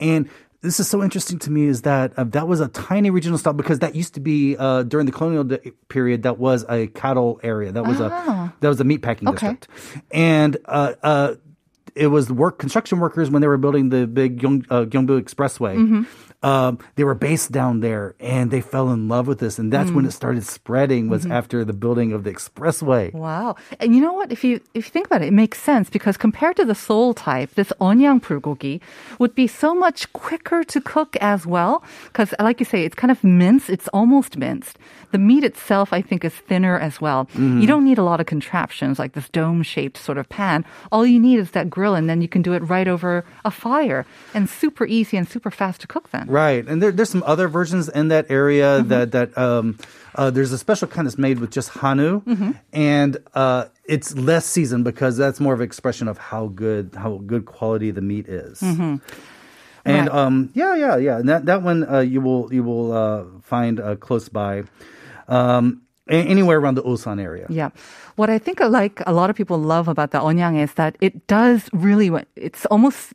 And 0.00 0.28
this 0.62 0.80
is 0.80 0.88
so 0.88 1.02
interesting 1.02 1.38
to 1.40 1.50
me 1.50 1.66
is 1.66 1.82
that 1.82 2.12
uh, 2.18 2.24
that 2.24 2.48
was 2.48 2.60
a 2.60 2.68
tiny 2.68 3.10
regional 3.10 3.38
stop 3.38 3.56
because 3.56 3.78
that 3.80 3.94
used 3.94 4.14
to 4.14 4.20
be 4.20 4.56
uh, 4.58 4.82
during 4.82 5.06
the 5.06 5.12
colonial 5.12 5.44
de- 5.44 5.58
period 5.88 6.22
that 6.24 6.38
was 6.38 6.64
a 6.68 6.88
cattle 6.88 7.38
area 7.42 7.70
that 7.72 7.84
was 7.84 8.00
a 8.00 8.52
that 8.60 8.68
was 8.68 8.80
a 8.80 8.84
meat 8.84 8.98
packing 9.02 9.28
Ah. 9.28 9.32
Okay. 9.32 9.52
district 9.52 9.68
and 10.10 10.56
uh, 10.64 10.94
uh, 11.04 11.34
it 11.94 12.08
was 12.08 12.30
work 12.32 12.58
construction 12.58 12.98
workers 12.98 13.30
when 13.30 13.42
they 13.42 13.48
were 13.48 13.58
building 13.58 13.90
the 13.90 14.06
big 14.06 14.44
uh, 14.44 14.48
Gyeongbu 14.48 15.22
Expressway 15.22 15.76
Mm-hmm. 15.76 16.02
Um, 16.46 16.78
they 16.94 17.02
were 17.02 17.18
based 17.18 17.50
down 17.50 17.80
there 17.80 18.14
and 18.20 18.52
they 18.54 18.60
fell 18.60 18.92
in 18.94 19.08
love 19.08 19.26
with 19.26 19.40
this. 19.40 19.58
And 19.58 19.72
that's 19.74 19.90
when 19.90 20.04
mm. 20.04 20.08
it 20.08 20.12
started 20.12 20.44
spreading 20.44 21.08
was 21.10 21.22
mm-hmm. 21.22 21.32
after 21.38 21.64
the 21.64 21.72
building 21.72 22.12
of 22.12 22.22
the 22.22 22.30
expressway. 22.30 23.12
Wow. 23.12 23.56
And 23.80 23.94
you 23.94 24.00
know 24.00 24.12
what? 24.12 24.30
If 24.30 24.44
you 24.46 24.60
if 24.72 24.86
you 24.86 24.92
think 24.94 25.06
about 25.10 25.22
it, 25.22 25.28
it 25.34 25.38
makes 25.42 25.58
sense 25.58 25.90
because 25.90 26.16
compared 26.16 26.54
to 26.62 26.64
the 26.64 26.74
Seoul 26.74 27.14
type, 27.14 27.50
this 27.58 27.72
Eonyang 27.80 28.22
bulgogi 28.22 28.80
would 29.18 29.34
be 29.34 29.48
so 29.48 29.74
much 29.74 30.12
quicker 30.12 30.62
to 30.62 30.78
cook 30.80 31.16
as 31.18 31.46
well. 31.46 31.82
Because, 32.06 32.30
like 32.38 32.60
you 32.60 32.66
say, 32.66 32.84
it's 32.86 32.94
kind 32.94 33.10
of 33.10 33.24
minced. 33.24 33.68
It's 33.68 33.88
almost 33.88 34.36
minced. 34.36 34.78
The 35.10 35.18
meat 35.18 35.44
itself, 35.44 35.92
I 35.92 36.02
think, 36.02 36.24
is 36.24 36.34
thinner 36.34 36.78
as 36.78 37.00
well. 37.00 37.26
You 37.34 37.40
mm-hmm. 37.40 37.66
don't 37.66 37.84
need 37.84 37.98
a 37.98 38.02
lot 38.02 38.20
of 38.20 38.26
contraptions 38.26 38.98
like 38.98 39.12
this 39.14 39.28
dome-shaped 39.30 39.96
sort 39.96 40.18
of 40.18 40.28
pan. 40.28 40.64
All 40.92 41.06
you 41.06 41.18
need 41.18 41.38
is 41.38 41.50
that 41.52 41.70
grill, 41.70 41.94
and 41.94 42.06
then 42.10 42.20
you 42.20 42.28
can 42.28 42.42
do 42.42 42.52
it 42.54 42.62
right 42.68 42.86
over 42.86 43.24
a 43.44 43.50
fire, 43.50 44.04
and 44.34 44.50
super 44.50 44.84
easy 44.86 45.16
and 45.16 45.26
super 45.26 45.50
fast 45.50 45.80
to 45.82 45.86
cook. 45.86 46.10
Then. 46.10 46.26
Right, 46.28 46.35
and 46.68 46.82
there, 46.82 46.92
there's 46.92 47.10
some 47.10 47.22
other 47.26 47.48
versions 47.48 47.88
in 47.88 48.08
that 48.08 48.30
area 48.30 48.82
that 48.82 49.12
that 49.12 49.36
um, 49.38 49.78
uh, 50.14 50.30
there's 50.30 50.52
a 50.52 50.58
special 50.58 50.88
kind 50.88 51.06
that's 51.06 51.18
made 51.18 51.38
with 51.40 51.50
just 51.50 51.68
hanu, 51.70 52.22
and 52.72 53.16
uh, 53.34 53.66
it's 53.84 54.14
less 54.16 54.44
seasoned 54.46 54.84
because 54.84 55.16
that's 55.16 55.40
more 55.40 55.54
of 55.54 55.60
an 55.60 55.64
expression 55.66 56.08
of 56.08 56.18
how 56.18 56.48
good 56.48 56.94
how 56.96 57.18
good 57.26 57.44
quality 57.46 57.90
the 57.90 58.00
meat 58.02 58.26
is. 58.28 58.62
And 58.62 59.00
Right. 60.08 60.08
um, 60.18 60.50
yeah, 60.54 60.74
yeah, 60.74 60.96
yeah. 60.96 61.18
And 61.18 61.28
that 61.28 61.46
that 61.46 61.62
one 61.62 61.86
uh, 61.88 62.00
you 62.00 62.20
will 62.20 62.52
you 62.52 62.64
will 62.64 62.90
uh, 62.92 63.24
find 63.42 63.78
uh, 63.78 63.94
close 63.96 64.28
by, 64.28 64.64
um, 65.28 65.82
anywhere 66.10 66.58
around 66.58 66.74
the 66.74 66.82
Ulsan 66.82 67.20
area. 67.22 67.46
Yeah. 67.48 67.70
What 68.16 68.28
I 68.28 68.38
think 68.38 68.58
like 68.60 69.00
a 69.06 69.12
lot 69.12 69.30
of 69.30 69.36
people 69.36 69.58
love 69.58 69.86
about 69.86 70.10
the 70.10 70.18
Eonyang 70.18 70.58
is 70.58 70.74
that 70.74 70.96
it 71.00 71.26
does 71.28 71.70
really 71.72 72.10
it's 72.34 72.66
almost 72.66 73.12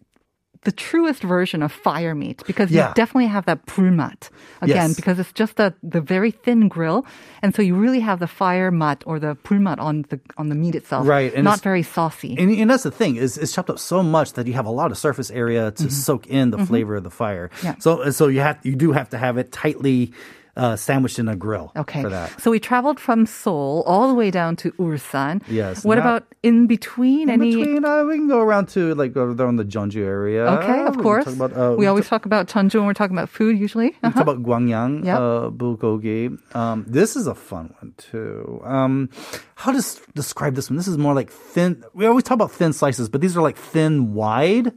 the 0.63 0.72
truest 0.72 1.24
version 1.24 1.63
of 1.63 1.72
fire 1.72 2.13
meat 2.13 2.44
because 2.46 2.70
yeah. 2.70 2.89
you 2.89 2.94
definitely 2.94 3.27
have 3.27 3.46
that 3.46 3.65
bulmat 3.65 4.30
again 4.62 4.89
yes. 4.89 4.96
because 4.96 5.18
it's 5.18 5.32
just 5.34 5.56
the, 5.56 5.74
the 5.82 6.00
very 6.00 6.30
thin 6.30 6.68
grill, 6.68 7.06
and 7.41 7.56
so 7.56 7.62
you 7.62 7.75
really 7.75 8.00
have 8.00 8.20
the 8.20 8.27
fire 8.27 8.70
mat 8.70 9.03
or 9.08 9.20
the 9.20 9.36
bulmat 9.44 9.80
on 9.80 10.03
the 10.10 10.20
on 10.38 10.50
the 10.50 10.56
meat 10.56 10.75
itself. 10.75 11.08
Right, 11.08 11.34
and 11.34 11.44
not 11.44 11.62
very 11.62 11.84
saucy. 11.84 12.36
And, 12.38 12.51
and, 12.51 12.70
that's 12.70 12.84
the 12.84 12.91
thing 12.91 13.15
is 13.15 13.38
it's 13.38 13.53
chopped 13.53 13.70
up 13.70 13.80
so 13.80 14.03
much 14.03 14.34
that 14.34 14.46
you 14.46 14.53
have 14.53 14.68
a 14.68 14.72
lot 14.72 14.91
of 14.91 14.98
surface 14.98 15.32
area 15.32 15.72
to 15.72 15.84
mm-hmm. 15.84 15.89
soak 15.89 16.27
in 16.27 16.51
the 16.51 16.58
mm-hmm. 16.58 16.68
flavor 16.68 16.96
of 16.96 17.03
the 17.03 17.12
fire. 17.12 17.50
Yeah. 17.63 17.75
So 17.80 18.12
so 18.12 18.27
you 18.27 18.41
have 18.41 18.60
you 18.63 18.75
do 18.75 18.91
have 18.91 19.10
to 19.10 19.18
have 19.18 19.38
it 19.38 19.51
tightly 19.51 20.13
uh, 20.58 20.75
sandwiched 20.75 21.17
in 21.20 21.27
a 21.29 21.36
grill 21.36 21.72
Okay. 21.77 22.01
for 22.01 22.10
that. 22.10 22.39
So 22.41 22.51
we 22.51 22.60
traveled 22.60 23.00
from 23.00 23.25
Seoul 23.25 23.84
all 23.88 24.08
the 24.08 24.13
way 24.13 24.31
down 24.31 24.55
to 24.58 24.72
Ulsan. 24.74 25.41
Yes, 25.48 25.84
What 25.86 25.98
about 25.98 26.27
in 26.43 26.67
between? 26.67 27.29
In 27.29 27.41
any 27.41 27.55
between, 27.55 27.86
uh, 27.86 28.03
we 28.03 28.15
can 28.17 28.27
go 28.27 28.39
around 28.41 28.67
to 28.70 28.93
like 28.96 29.15
over 29.15 29.34
there 29.34 29.48
on 29.48 29.55
the 29.55 29.63
Jeonju 29.65 30.03
area. 30.03 30.46
Okay, 30.60 30.84
of 30.86 30.96
We 30.98 31.03
course. 31.03 31.25
Talk 31.25 31.36
about, 31.36 31.53
uh, 31.55 31.75
we 31.77 31.88
always 31.88 32.05
talk, 32.05 32.22
talk 32.22 32.25
about 32.25 32.48
Jeonju 32.48 32.75
when 32.75 32.86
we're 32.86 32.93
talking 32.93 33.15
about 33.17 33.29
food 33.29 33.58
usually. 33.58 33.88
we 33.88 33.91
can 34.01 34.13
talk 34.13 34.22
about 34.24 34.43
Gwangyang, 34.43 35.05
Yep. 35.05 35.17
uh, 35.17 35.50
bulgogi. 35.51 36.38
Um, 36.55 36.84
this 36.88 37.15
is 37.15 37.27
a 37.27 37.36
fun 37.36 37.74
one 37.79 37.93
too. 37.98 38.62
Um, 38.65 39.10
how 39.55 39.72
to 39.72 39.77
s- 39.77 40.01
describe 40.15 40.55
this 40.55 40.70
one? 40.70 40.77
This 40.77 40.88
is 40.88 40.98
more 40.98 41.13
like 41.13 41.31
thin. 41.31 41.84
We 41.93 42.05
always 42.05 42.24
talk 42.25 42.36
about 42.36 42.51
thin 42.51 42.74
slices, 42.74 43.08
but 43.10 43.22
these 43.22 43.38
are 43.38 43.41
like 43.41 43.58
thin, 43.58 44.13
wide 44.13 44.74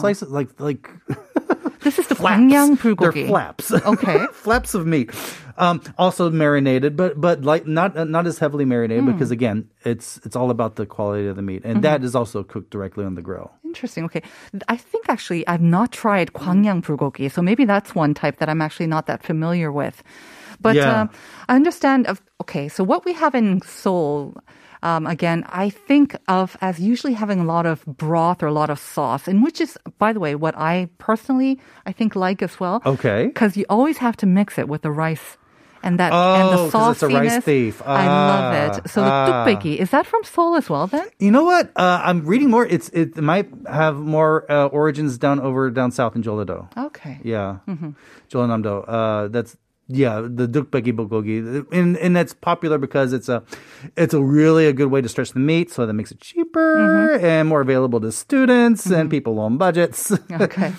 slices, 0.00 0.30
like 0.30 0.48
like 0.58 0.88
This 1.84 1.98
is 2.00 2.08
the 2.08 2.14
flaps. 2.16 2.40
Gwangyang 2.40 2.80
They're 2.98 3.26
flaps. 3.28 3.70
Okay. 3.72 4.26
flaps 4.32 4.74
of 4.74 4.86
meat. 4.86 5.10
Um, 5.56 5.80
also 5.98 6.30
marinated, 6.30 6.96
but 6.96 7.20
but 7.20 7.42
like 7.44 7.66
not 7.68 7.94
not 8.08 8.26
as 8.26 8.40
heavily 8.40 8.64
marinated 8.64 9.04
Hmm. 9.04 9.12
because 9.12 9.30
again, 9.30 9.70
it's 9.84 10.18
it's 10.26 10.34
all 10.34 10.50
about 10.50 10.74
the 10.74 10.86
quality 10.86 11.28
of 11.28 11.36
the 11.36 11.42
meat, 11.46 11.62
and 11.62 11.74
Mm-hmm. 11.78 11.82
that 11.86 12.02
is 12.02 12.16
also 12.16 12.42
cooked 12.42 12.70
directly 12.74 13.04
on 13.04 13.14
the 13.14 13.22
grill. 13.22 13.52
Interesting. 13.62 14.02
Okay. 14.10 14.22
I 14.66 14.76
think 14.76 15.06
actually 15.08 15.46
I've 15.46 15.62
not 15.62 15.92
tried 15.92 16.32
Gwangyang 16.32 16.82
bulgogi, 16.82 17.30
so 17.30 17.38
maybe 17.42 17.64
that's 17.66 17.94
one 17.94 18.14
type 18.14 18.38
that 18.42 18.48
I'm 18.48 18.62
actually 18.62 18.88
not 18.90 19.06
that 19.06 19.22
familiar 19.22 19.70
with. 19.70 20.02
But 20.60 20.74
Yeah. 20.74 21.02
um, 21.06 21.10
I 21.48 21.54
understand. 21.54 22.06
Of 22.10 22.18
okay, 22.42 22.66
so 22.68 22.82
what 22.82 23.04
we 23.04 23.12
have 23.14 23.34
in 23.38 23.62
Seoul. 23.62 24.34
Um, 24.84 25.06
again, 25.06 25.44
I 25.48 25.70
think 25.70 26.14
of 26.28 26.56
as 26.60 26.78
usually 26.78 27.14
having 27.14 27.40
a 27.40 27.44
lot 27.44 27.64
of 27.66 27.84
broth 27.86 28.42
or 28.42 28.46
a 28.48 28.52
lot 28.52 28.68
of 28.70 28.78
sauce, 28.78 29.26
and 29.26 29.42
which 29.42 29.60
is, 29.60 29.78
by 29.98 30.12
the 30.12 30.20
way, 30.20 30.34
what 30.34 30.54
I 30.56 30.88
personally 30.98 31.58
I 31.88 31.92
think 31.92 32.14
like 32.14 32.42
as 32.44 32.60
well. 32.60 32.82
Okay. 32.84 33.26
because 33.32 33.56
you 33.56 33.64
always 33.68 33.98
have 33.98 34.16
to 34.18 34.26
mix 34.26 34.58
it 34.58 34.68
with 34.68 34.82
the 34.82 34.90
rice. 34.92 35.38
And 35.86 35.98
that 36.00 36.12
and 36.12 36.48
the 36.48 36.60
Oh, 36.64 36.70
'cause 36.72 36.96
it's 36.96 37.02
a 37.02 37.08
rice 37.08 37.32
sauciness, 37.32 37.44
thief. 37.44 37.82
I 37.84 38.06
love 38.08 38.44
Ah, 38.54 38.64
it. 38.64 38.88
So 38.88 39.00
the 39.04 39.12
ah. 39.12 39.44
ttukbaegi 39.44 39.76
is 39.76 39.90
that 39.90 40.06
from 40.06 40.24
Seoul 40.24 40.56
as 40.56 40.70
well? 40.72 40.86
Then 40.86 41.04
You 41.20 41.30
know 41.30 41.44
what? 41.44 41.68
Uh, 41.76 42.00
I'm 42.08 42.24
reading 42.24 42.48
more. 42.48 42.64
It's 42.64 42.88
it 42.96 43.16
might 43.20 43.48
have 43.68 43.96
more 44.00 44.44
uh, 44.48 44.68
origins 44.72 45.18
down 45.18 45.40
over 45.40 45.68
down 45.70 45.90
south 45.92 46.16
in 46.16 46.22
Jeollado. 46.24 46.68
okay. 46.88 47.20
Yeah, 47.22 47.56
Mm-hmm. 47.68 47.90
Jeollanamdo. 48.32 48.84
Uh, 48.88 49.28
that's 49.28 49.56
yeah, 49.88 50.20
the 50.22 50.46
ttukbaegi 50.48 50.92
bulgogi, 50.92 51.66
and 51.72 51.96
and 51.98 52.16
that's 52.16 52.32
popular 52.32 52.78
because 52.78 53.12
it's 53.12 53.28
a 53.28 53.42
it's 53.96 54.14
a 54.14 54.22
really 54.22 54.66
a 54.66 54.72
good 54.72 54.88
way 54.90 55.00
to 55.02 55.08
stretch 55.08 55.32
the 55.32 55.40
meat, 55.40 55.70
so 55.70 55.84
that 55.86 55.92
makes 55.92 56.10
it 56.10 56.20
cheaper 56.20 56.76
Mm-hmm. 56.76 57.24
and 57.24 57.48
more 57.48 57.60
available 57.60 58.00
to 58.00 58.10
students 58.12 58.86
and 58.86 59.10
people 59.10 59.38
on 59.38 59.58
budgets. 59.58 60.10
Okay. 60.40 60.72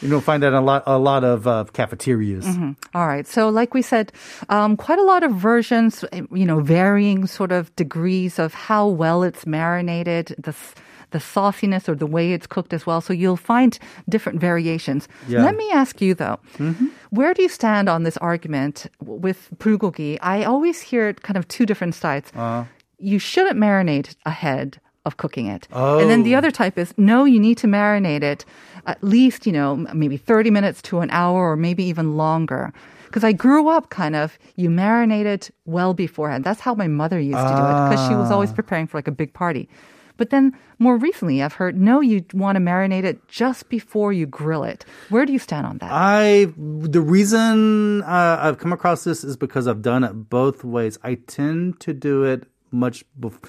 you 0.00 0.08
don't 0.10 0.22
find 0.24 0.42
that 0.42 0.48
in 0.48 0.54
a 0.54 0.60
lot 0.60 0.82
a 0.86 0.98
lot 0.98 1.22
of 1.24 1.46
uh, 1.46 1.64
cafeterias. 1.72 2.46
All 2.94 3.06
right. 3.06 3.26
So, 3.26 3.48
like 3.50 3.72
we 3.74 3.82
said, 3.82 4.10
um, 4.48 4.76
quite 4.76 4.98
a 4.98 5.04
lot 5.04 5.22
of 5.22 5.32
versions, 5.32 6.04
you 6.12 6.44
know, 6.46 6.60
varying 6.60 7.26
sort 7.26 7.52
of 7.52 7.74
degrees 7.76 8.38
of 8.38 8.54
how 8.54 8.88
well 8.88 9.22
it's 9.22 9.46
marinated, 9.46 10.34
the, 10.38 10.50
s- 10.50 10.74
the 11.12 11.20
sauciness 11.20 11.88
or 11.88 11.94
the 11.94 12.06
way 12.06 12.32
it's 12.32 12.46
cooked 12.46 12.72
as 12.72 12.86
well. 12.86 13.00
So, 13.00 13.12
you'll 13.12 13.36
find 13.36 13.78
different 14.08 14.40
variations. 14.40 15.08
Yeah. 15.28 15.44
Let 15.44 15.56
me 15.56 15.70
ask 15.70 16.00
you, 16.00 16.14
though, 16.14 16.38
mm-hmm. 16.58 16.86
where 17.10 17.32
do 17.34 17.42
you 17.42 17.48
stand 17.48 17.88
on 17.88 18.02
this 18.02 18.16
argument 18.18 18.86
with 19.00 19.48
bulgogi? 19.58 20.18
I 20.20 20.44
always 20.44 20.80
hear 20.80 21.08
it 21.08 21.22
kind 21.22 21.36
of 21.36 21.46
two 21.48 21.66
different 21.66 21.94
sides. 21.94 22.30
Uh-huh. 22.34 22.64
You 22.98 23.18
shouldn't 23.18 23.58
marinate 23.58 24.14
ahead 24.26 24.78
of 25.04 25.16
cooking 25.16 25.46
it. 25.46 25.66
And 25.72 26.08
then 26.08 26.22
the 26.22 26.34
Oh. 26.34 26.38
other 26.38 26.50
type 26.50 26.78
is 26.78 26.94
no, 26.96 27.24
you 27.24 27.40
need 27.40 27.58
to 27.58 27.66
marinate 27.66 28.22
it 28.22 28.44
at 28.86 29.02
least, 29.02 29.46
you 29.46 29.52
know, 29.52 29.76
maybe 29.92 30.16
30 30.16 30.50
minutes 30.50 30.82
to 30.82 31.00
an 31.00 31.10
hour 31.10 31.50
or 31.50 31.56
maybe 31.56 31.84
even 31.84 32.16
longer. 32.16 32.72
Because 33.06 33.24
I 33.24 33.32
grew 33.32 33.68
up 33.68 33.90
kind 33.90 34.16
of, 34.16 34.38
you 34.56 34.70
marinate 34.70 35.26
it 35.26 35.50
well 35.66 35.92
beforehand. 35.92 36.44
That's 36.44 36.60
how 36.60 36.74
my 36.74 36.88
mother 36.88 37.20
used 37.20 37.36
to 37.38 37.44
do 37.44 37.62
it 37.62 37.90
because 37.90 38.08
she 38.08 38.14
was 38.14 38.30
ah. 38.30 38.34
always 38.34 38.52
preparing 38.52 38.86
for 38.86 38.96
like 38.96 39.08
a 39.08 39.12
big 39.12 39.34
party. 39.34 39.68
But 40.16 40.30
then 40.30 40.56
more 40.78 40.96
recently, 40.96 41.42
I've 41.42 41.54
heard 41.54 41.80
no, 41.80 42.00
you 42.00 42.24
want 42.32 42.56
to 42.56 42.60
marinate 42.60 43.04
it 43.04 43.26
just 43.28 43.68
before 43.68 44.12
you 44.12 44.26
grill 44.26 44.64
it. 44.64 44.84
Where 45.08 45.26
do 45.26 45.32
you 45.32 45.38
stand 45.38 45.66
on 45.66 45.78
that? 45.78 45.90
I 45.92 46.52
the 46.56 47.00
reason 47.00 48.02
uh, 48.02 48.38
I've 48.40 48.58
come 48.58 48.72
across 48.72 49.04
this 49.04 49.24
is 49.24 49.36
because 49.36 49.66
I've 49.66 49.82
done 49.82 50.04
it 50.04 50.12
both 50.30 50.64
ways. 50.64 50.98
I 51.02 51.14
tend 51.14 51.80
to 51.80 51.92
do 51.92 52.24
it 52.24 52.44
much, 52.70 53.04
bef- 53.18 53.44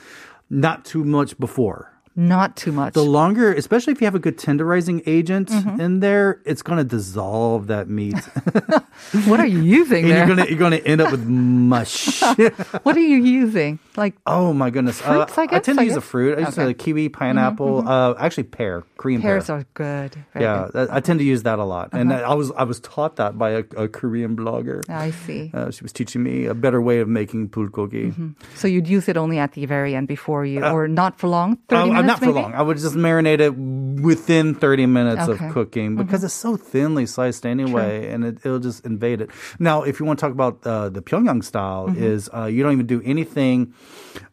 not 0.50 0.86
too 0.86 1.04
much 1.04 1.38
before. 1.40 1.93
Not 2.16 2.56
too 2.56 2.72
much. 2.72 2.94
The 2.94 3.04
longer, 3.04 3.52
especially 3.54 3.94
if 3.94 4.00
you 4.02 4.06
have 4.06 4.14
a 4.16 4.20
good 4.20 4.38
tenderizing 4.38 5.02
agent 5.08 5.50
Mm-hmm. 5.50 5.82
in 5.82 6.00
there, 6.00 6.42
it's 6.46 6.62
going 6.62 6.78
to 6.78 6.84
dissolve 6.84 7.68
that 7.68 7.90
meat, 7.90 8.16
what 9.26 9.40
are 9.40 9.46
you 9.48 9.62
using 9.62 10.06
there? 10.08 10.18
you're 10.18 10.28
gonna 10.28 10.46
you're 10.50 10.60
gonna 10.60 10.78
end 10.78 11.02
up 11.02 11.12
with 11.12 11.26
mush. 11.26 12.22
what 12.84 12.96
are 12.98 13.00
you 13.00 13.18
using? 13.18 13.80
Like 13.98 14.14
oh 14.26 14.54
my 14.54 14.70
goodness! 14.70 15.02
Fruits, 15.02 15.38
I 15.38 15.46
guess, 15.46 15.58
I, 15.58 15.60
tend 15.60 15.78
to 15.80 15.82
I 15.82 15.86
use 15.86 15.96
a 15.96 16.02
fruit. 16.02 16.38
I 16.38 16.42
use 16.42 16.58
Okay. 16.58 16.70
a 16.72 16.74
kiwi, 16.74 17.10
pineapple, 17.10 17.88
uh, 17.88 18.16
actually 18.18 18.44
pear, 18.44 18.84
Korean 18.98 19.22
pears 19.22 19.48
pear. 19.48 19.58
are 19.58 19.66
good. 19.74 20.16
Very 20.34 20.46
yeah, 20.46 20.70
good. 20.72 20.90
I 20.90 21.00
tend 21.00 21.20
to 21.20 21.26
use 21.26 21.44
that 21.44 21.60
a 21.60 21.64
lot, 21.66 21.90
and 21.94 22.12
Uh-huh. 22.12 22.32
I 22.32 22.34
was 22.36 22.52
I 22.52 22.64
was 22.64 22.80
taught 22.80 23.16
that 23.18 23.38
by 23.38 23.50
a, 23.52 23.64
a 23.78 23.88
Korean 23.88 24.36
blogger. 24.36 24.82
I 24.90 25.12
see. 25.12 25.52
Uh, 25.54 25.72
she 25.72 25.84
was 25.84 25.92
teaching 25.94 26.22
me 26.24 26.46
a 26.46 26.54
better 26.54 26.82
way 26.82 27.00
of 27.00 27.08
making 27.08 27.50
bulgogi. 27.50 28.14
So 28.56 28.68
you'd 28.68 28.88
use 28.88 29.08
it 29.10 29.18
only 29.18 29.38
at 29.40 29.54
the 29.54 29.66
very 29.66 29.96
end 29.96 30.08
before 30.08 30.46
you, 30.46 30.64
or 30.64 30.88
not 30.88 31.18
for 31.20 31.28
long? 31.28 31.58
30 31.70 31.82
Uh, 31.82 31.86
minutes 31.86 32.03
not 32.08 32.20
for 32.20 32.26
maybe? 32.28 32.40
long. 32.42 32.54
I 32.54 32.62
would 32.62 32.78
just 32.78 32.96
marinate 32.96 33.40
it 33.40 33.56
within 34.04 34.56
30 34.56 34.86
minutes 34.86 35.22
Okay. 35.22 35.34
Mm-hmm. 35.34 35.46
of 35.48 35.54
cooking 35.54 35.96
because 35.96 36.24
it's 36.24 36.34
so 36.34 36.58
thinly 36.58 37.06
sliced 37.06 37.46
anyway, 37.46 38.10
and 38.10 38.26
it, 38.26 38.38
it'll 38.46 38.60
just 38.60 38.86
invade 38.86 39.22
it. 39.22 39.30
Now, 39.60 39.84
if 39.84 40.00
you 40.00 40.06
want 40.06 40.20
to 40.20 40.22
talk 40.26 40.32
about 40.32 40.66
uh, 40.66 40.90
the 40.90 41.02
Pyongyang 41.02 41.44
style, 41.44 41.88
Mm-hmm. 41.88 42.04
is 42.04 42.30
uh, 42.34 42.46
you 42.46 42.64
don't 42.64 42.74
even 42.74 42.86
do 42.88 43.02
anything 43.06 43.74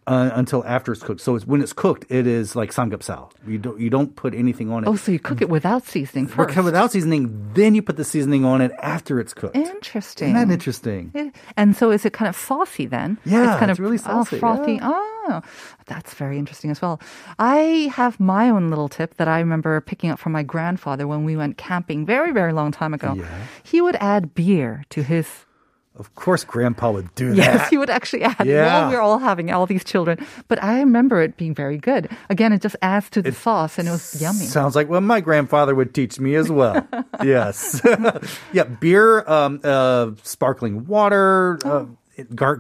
uh, 0.06 0.30
until 0.34 0.64
after 0.66 0.92
it's 0.92 1.02
cooked. 1.02 1.20
So 1.20 1.36
it's, 1.36 1.46
when 1.46 1.62
it's 1.62 1.72
cooked, 1.72 2.04
it 2.08 2.26
is 2.26 2.54
like 2.56 2.70
samgyeopsal. 2.72 3.30
You 3.46 3.58
don't 3.58 3.78
you 3.80 3.90
don't 3.90 4.14
put 4.16 4.34
anything 4.34 4.70
on 4.70 4.84
it. 4.84 4.88
Oh, 4.88 4.96
so 4.96 5.12
you 5.12 5.18
cook 5.18 5.40
it 5.42 5.48
without 5.48 5.84
seasoning 5.86 6.26
first. 6.26 6.56
without 6.62 6.92
seasoning, 6.92 7.50
then 7.54 7.74
you 7.74 7.82
put 7.82 7.96
the 7.96 8.04
seasoning 8.04 8.44
on 8.44 8.60
it 8.60 8.72
after 8.82 9.20
it's 9.20 9.34
cooked. 9.34 9.56
Interesting. 9.56 10.34
Isn't 10.34 10.48
that 10.48 10.52
interesting? 10.52 11.10
It- 11.14 11.34
And 11.56 11.76
so 11.76 11.90
is 11.90 12.04
it 12.04 12.12
kind 12.12 12.28
of 12.28 12.36
saucy 12.36 12.86
then? 12.86 13.18
Yeah, 13.24 13.50
it's 13.52 13.58
kind 13.58 13.70
it's 13.70 13.78
of 13.78 13.84
really 13.84 13.98
oh, 13.98 14.24
saucy, 14.24 14.38
frothy. 14.38 14.74
yeah. 14.74 14.88
Oh, 14.92 15.19
that's 15.86 16.14
very 16.14 16.38
interesting 16.38 16.70
as 16.70 16.80
well. 16.82 17.00
I 17.38 17.90
have 17.94 18.18
my 18.20 18.48
own 18.50 18.68
little 18.68 18.88
tip 18.88 19.14
that 19.16 19.28
I 19.28 19.38
remember 19.40 19.80
picking 19.80 20.10
up 20.10 20.18
from 20.18 20.32
my 20.32 20.42
grandfather 20.42 21.06
when 21.06 21.24
we 21.24 21.36
went 21.36 21.56
camping 21.56 22.06
very, 22.06 22.32
very 22.32 22.52
long 22.52 22.72
time 22.72 22.94
ago. 22.94 23.14
Yeah. 23.14 23.26
He 23.62 23.80
would 23.80 23.96
add 24.00 24.34
beer 24.34 24.84
to 24.90 25.02
his 25.02 25.26
Of 25.98 26.14
course, 26.14 26.44
Grandpa 26.44 26.92
would 26.92 27.12
do 27.14 27.30
that. 27.34 27.36
Yes, 27.36 27.68
he 27.68 27.76
would 27.76 27.90
actually 27.90 28.22
add 28.22 28.46
Yeah. 28.46 28.64
while 28.64 28.88
we 28.90 28.94
are 28.96 29.02
all 29.02 29.18
having 29.18 29.50
all 29.52 29.66
these 29.66 29.84
children. 29.84 30.16
But 30.48 30.62
I 30.62 30.78
remember 30.80 31.20
it 31.20 31.36
being 31.36 31.52
very 31.54 31.76
good. 31.76 32.08
Again, 32.30 32.52
it 32.54 32.62
just 32.62 32.76
adds 32.80 33.10
to 33.10 33.20
the 33.20 33.32
sauce 33.32 33.76
and 33.78 33.88
it 33.88 33.90
was 33.90 34.16
yummy. 34.22 34.46
Sounds 34.46 34.74
like 34.76 34.88
what 34.88 35.02
my 35.02 35.20
grandfather 35.20 35.74
would 35.74 35.92
teach 35.92 36.18
me 36.18 36.36
as 36.36 36.48
well. 36.48 36.86
yes. 37.22 37.82
yeah, 38.52 38.64
beer, 38.64 39.28
um, 39.28 39.60
uh, 39.64 40.12
sparkling 40.22 40.86
water, 40.86 41.58
uh, 41.66 41.84
gar- 41.84 41.88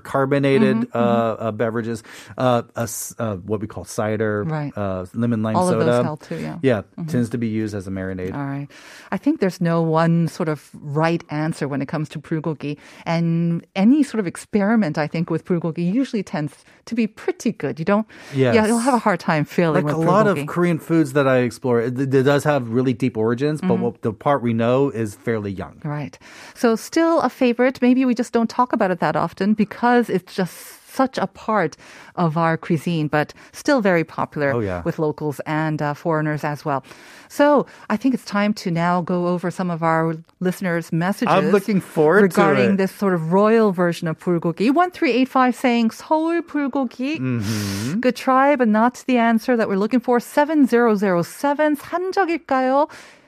carbonated 0.04 0.76
Mm-hmm, 0.76 0.96
uh, 0.96 1.00
uh, 1.00 1.52
beverages, 1.52 2.02
uh, 2.38 2.62
uh, 2.76 3.36
what 3.36 3.60
we 3.60 3.66
call 3.66 3.84
cider, 3.84 4.44
Right. 4.44 4.72
uh, 4.76 5.06
lemon 5.14 5.42
lime 5.42 5.56
All 5.56 5.68
of 5.68 5.74
soda. 5.74 5.84
those 5.84 6.04
help 6.04 6.22
too, 6.22 6.36
yeah. 6.36 6.54
Mm-hmm. 6.56 6.66
Yeah, 6.66 6.82
tends 7.08 7.30
to 7.30 7.38
be 7.38 7.48
used 7.48 7.74
as 7.74 7.86
a 7.86 7.90
marinade. 7.90 8.34
All 8.34 8.44
right. 8.44 8.68
I 9.12 9.16
think 9.16 9.40
there's 9.40 9.60
no 9.60 9.82
one 9.82 10.28
sort 10.28 10.48
of 10.48 10.70
right 10.74 11.22
answer 11.30 11.66
when 11.68 11.82
it 11.82 11.86
comes 11.88 12.08
to 12.10 12.18
bulgogi. 12.18 12.78
And 13.06 13.66
any 13.74 14.02
sort 14.02 14.20
of 14.20 14.26
experiment, 14.26 14.98
I 14.98 15.06
think, 15.06 15.30
with 15.30 15.44
bulgogi 15.44 15.92
usually 15.92 16.22
tends 16.22 16.64
to 16.86 16.94
be 16.94 17.06
pretty 17.06 17.52
good. 17.52 17.78
You 17.78 17.84
don't, 17.84 18.06
Yes. 18.34 18.54
yeah, 18.54 18.66
you'll 18.66 18.78
have 18.78 18.94
a 18.94 18.98
hard 18.98 19.20
time 19.20 19.44
failing 19.44 19.84
like 19.84 19.94
a 19.94 19.98
lot 19.98 20.26
of. 20.26 20.38
Korean 20.46 20.78
foods 20.78 21.12
that 21.14 21.26
I 21.28 21.38
explore, 21.38 21.80
it, 21.80 21.98
it 21.98 22.10
does 22.24 22.44
have 22.44 22.68
really 22.70 22.92
deep 22.92 23.16
origins, 23.16 23.60
but 23.60 23.70
Mm-hmm. 23.70 23.82
what, 23.82 24.02
the 24.02 24.12
part 24.12 24.42
we 24.42 24.52
know 24.52 24.90
is 24.90 25.14
fairly 25.14 25.50
young. 25.52 25.80
Right. 25.84 26.18
So 26.54 26.76
still 26.76 27.20
a 27.20 27.28
favorite. 27.30 27.80
Maybe 27.82 28.04
we 28.04 28.14
just 28.14 28.32
don't 28.32 28.50
talk 28.50 28.72
about 28.72 28.90
it 28.90 28.98
that 29.00 29.14
often 29.16 29.49
because 29.49 30.09
it's 30.09 30.35
just 30.35 30.53
such 30.95 31.17
a 31.17 31.27
part 31.27 31.75
of 32.15 32.37
our 32.37 32.55
cuisine, 32.55 33.09
but 33.09 33.33
still 33.51 33.81
very 33.81 34.05
popular 34.05 34.53
Oh, 34.53 34.61
yeah. 34.61 34.81
with 34.85 34.97
locals 34.97 35.41
and 35.45 35.81
uh, 35.81 35.93
foreigners 35.93 36.45
as 36.45 36.63
well. 36.63 36.85
So 37.27 37.65
I 37.89 37.97
think 37.97 38.13
it's 38.13 38.23
time 38.23 38.53
to 38.63 38.71
now 38.71 39.01
go 39.01 39.27
over 39.27 39.51
some 39.51 39.69
of 39.69 39.83
our 39.83 40.15
listeners' 40.39 40.93
messages. 40.93 41.33
I'm 41.35 41.51
looking 41.51 41.81
forward 41.81 42.31
to 42.31 42.39
regarding 42.39 42.73
it. 42.75 42.77
this 42.77 42.93
sort 42.93 43.13
of 43.13 43.33
royal 43.33 43.73
version 43.73 44.07
of 44.07 44.17
bulgogi. 44.19 44.71
One 44.73 44.89
three 44.89 45.11
eight 45.11 45.27
five 45.27 45.53
saying 45.53 45.91
서울 45.91 46.41
bulgogi. 46.41 47.19
Mm-hmm. 47.19 47.99
Good 47.99 48.15
try, 48.15 48.55
but 48.55 48.69
not 48.69 49.03
the 49.05 49.17
answer 49.17 49.57
that 49.57 49.67
we're 49.67 49.75
looking 49.75 49.99
for. 49.99 50.21
Seven 50.21 50.65
zero 50.65 50.95
zero 50.95 51.23
seven 51.23 51.75
산적일까요? 51.75 52.87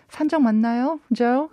산적 0.10 0.40
맞나요, 0.42 1.00
Joe? 1.12 1.52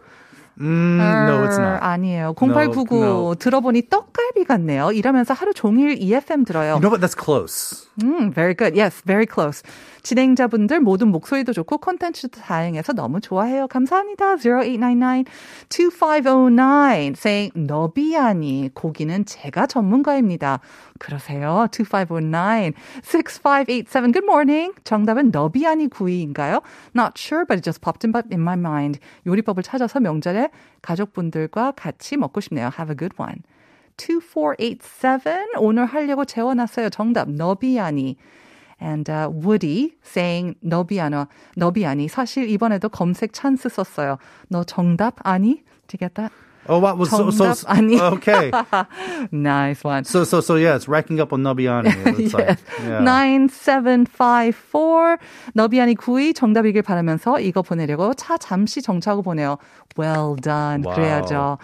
Mm, 0.59 1.25
no, 1.25 1.43
it's 1.45 1.57
어, 1.57 1.61
not. 1.61 1.79
아니에요. 1.81 2.35
0899 2.37 2.99
no. 2.99 3.35
들어보니 3.35 3.87
떡갈비 3.89 4.43
같네요. 4.45 4.91
일하면서 4.91 5.33
하루 5.33 5.53
종일 5.53 5.97
EFM 5.99 6.43
들어요. 6.43 6.73
You 6.73 6.81
know 6.81 6.91
what? 6.91 6.99
That's 7.01 7.15
close. 7.15 7.87
음, 8.03 8.33
very 8.33 8.53
good. 8.53 8.75
Yes, 8.75 9.01
very 9.05 9.25
close. 9.25 9.63
진행자분들 10.01 10.79
모든 10.79 11.09
목소리도 11.09 11.53
좋고 11.53 11.77
콘텐츠도 11.79 12.41
다양해서 12.41 12.93
너무 12.93 13.21
좋아해요. 13.21 13.67
감사합니다. 13.67 14.35
0899-2509 14.35 17.17
saying 17.17 17.51
너비아니 17.55 18.69
고기는 18.73 19.25
제가 19.25 19.67
전문가입니다. 19.67 20.59
그러세요. 20.99 21.67
2509 21.71 22.73
6587 23.03 24.11
Good 24.11 24.23
morning. 24.23 24.73
정답은 24.83 25.31
너비아니 25.31 25.87
구이인가요? 25.87 26.61
Not 26.95 27.13
sure, 27.17 27.45
but 27.45 27.57
it 27.57 27.63
just 27.63 27.81
popped 27.81 28.05
in, 28.05 28.13
in 28.31 28.41
my 28.41 28.55
mind. 28.55 28.99
요리법을 29.25 29.63
찾아서 29.63 29.99
명절에 29.99 30.49
가족분들과 30.81 31.71
같이 31.71 32.17
먹고 32.17 32.41
싶네요. 32.41 32.69
Have 32.77 32.91
a 32.91 32.97
good 32.97 33.15
one. 33.19 33.41
2487 33.97 35.53
오늘 35.57 35.85
하려고 35.85 36.25
재워놨어요. 36.25 36.89
정답 36.89 37.29
너비아니. 37.29 38.17
And 38.81 39.09
uh, 39.09 39.29
Woody 39.29 39.95
saying 40.03 40.55
너비아니 40.63 41.25
너비 41.57 41.85
아니 41.85 42.07
사실 42.07 42.47
이번에도 42.49 42.89
검색 42.89 43.33
찬스 43.33 43.69
썼어요. 43.69 44.17
너 44.49 44.63
정답 44.63 45.15
아니? 45.25 45.63
Do 45.87 45.97
you 45.97 45.99
get 45.99 46.15
that? 46.15 46.31
Oh, 46.68 46.78
what 46.78 46.96
was 46.96 47.10
so, 47.10 47.30
so 47.30 47.52
정답 47.52 47.66
아니. 47.66 48.00
okay? 48.00 48.50
Nice 49.30 49.84
one. 49.84 50.04
So 50.04 50.24
so 50.24 50.40
so 50.40 50.56
yeah, 50.56 50.76
it's 50.76 50.88
racking 50.88 51.20
up 51.20 51.32
on 51.32 51.42
Nabiani. 51.42 51.92
It 51.92 52.18
looks 52.18 52.32
like. 52.32 52.58
Yeah. 52.80 53.00
9754 53.00 55.18
너비아니 55.54 55.94
구이 55.94 56.32
정답이길 56.32 56.82
바라면서 56.82 57.38
이거 57.40 57.62
보내려고 57.62 58.14
차 58.14 58.38
잠시 58.38 58.80
정차하고 58.82 59.22
보내요. 59.22 59.58
Well 59.96 60.34
done. 60.36 60.82
Wow. 60.82 60.94
그래야죠. 60.96 61.58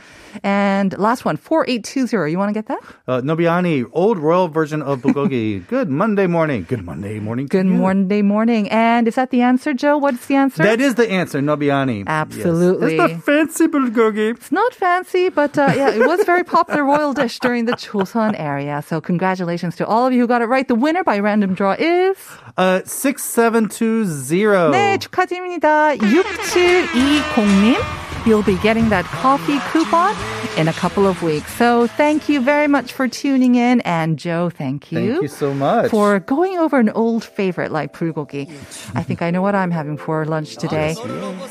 And 0.44 0.96
last 0.98 1.24
one, 1.24 1.36
4820. 1.36 2.30
You 2.30 2.38
want 2.38 2.50
to 2.50 2.54
get 2.54 2.66
that? 2.68 2.78
Uh, 3.08 3.20
Nobiani, 3.22 3.84
old 3.92 4.18
royal 4.18 4.46
version 4.46 4.82
of 4.82 5.00
bulgogi. 5.00 5.66
Good 5.66 5.90
Monday 5.90 6.28
morning. 6.28 6.64
Good 6.68 6.84
Monday 6.84 7.18
morning. 7.18 7.48
to 7.48 7.50
Good 7.50 7.66
you. 7.66 7.74
Monday 7.74 8.22
morning. 8.22 8.68
And 8.70 9.08
is 9.08 9.16
that 9.16 9.30
the 9.30 9.42
answer, 9.42 9.74
Joe? 9.74 9.98
What's 9.98 10.26
the 10.26 10.36
answer? 10.36 10.62
That 10.62 10.80
is 10.80 10.94
the 10.94 11.10
answer, 11.10 11.40
Nobiani. 11.40 12.06
Absolutely. 12.06 12.96
Yes. 12.96 13.10
It's 13.10 13.16
the 13.16 13.22
fancy 13.22 13.66
bulgogi. 13.66 14.30
It's 14.36 14.52
not 14.52 14.74
fancy, 14.74 14.90
but 14.94 15.58
uh, 15.58 15.72
yeah, 15.76 15.90
it 15.90 16.06
was 16.06 16.20
a 16.20 16.24
very 16.24 16.44
popular 16.44 16.84
royal 16.84 17.12
dish 17.12 17.38
during 17.40 17.64
the 17.66 17.72
Choson 17.72 18.34
area. 18.38 18.82
So 18.86 19.00
congratulations 19.00 19.76
to 19.76 19.86
all 19.86 20.06
of 20.06 20.12
you 20.12 20.20
who 20.20 20.26
got 20.26 20.42
it 20.42 20.46
right. 20.46 20.66
The 20.66 20.74
winner 20.74 21.02
by 21.04 21.18
random 21.18 21.54
draw 21.54 21.74
is 21.78 22.16
Uh, 22.56 22.80
6720. 22.84 24.70
네 24.72 24.98
축하드립니다. 24.98 25.94
6720님. 25.96 27.76
You'll 28.25 28.43
be 28.43 28.57
getting 28.57 28.89
that 28.89 29.05
coffee 29.05 29.59
coupon 29.71 30.15
in 30.57 30.67
a 30.67 30.73
couple 30.73 31.05
of 31.05 31.21
weeks. 31.21 31.53
So 31.55 31.85
thank 31.85 32.27
you 32.27 32.41
very 32.41 32.67
much 32.67 32.93
for 32.93 33.07
tuning 33.07 33.55
in. 33.55 33.81
And 33.81 34.17
Joe, 34.17 34.49
thank 34.49 34.91
you. 34.91 35.11
Thank 35.11 35.21
you 35.21 35.27
so 35.27 35.53
much. 35.53 35.91
For 35.91 36.19
going 36.19 36.57
over 36.57 36.79
an 36.79 36.89
old 36.89 37.23
favorite 37.23 37.71
like 37.71 37.93
bulgogi. 37.93 38.49
I 38.95 39.03
think 39.03 39.21
I 39.21 39.29
know 39.29 39.41
what 39.41 39.53
I'm 39.53 39.71
having 39.71 39.97
for 39.97 40.25
lunch 40.25 40.57
today. 40.57 40.95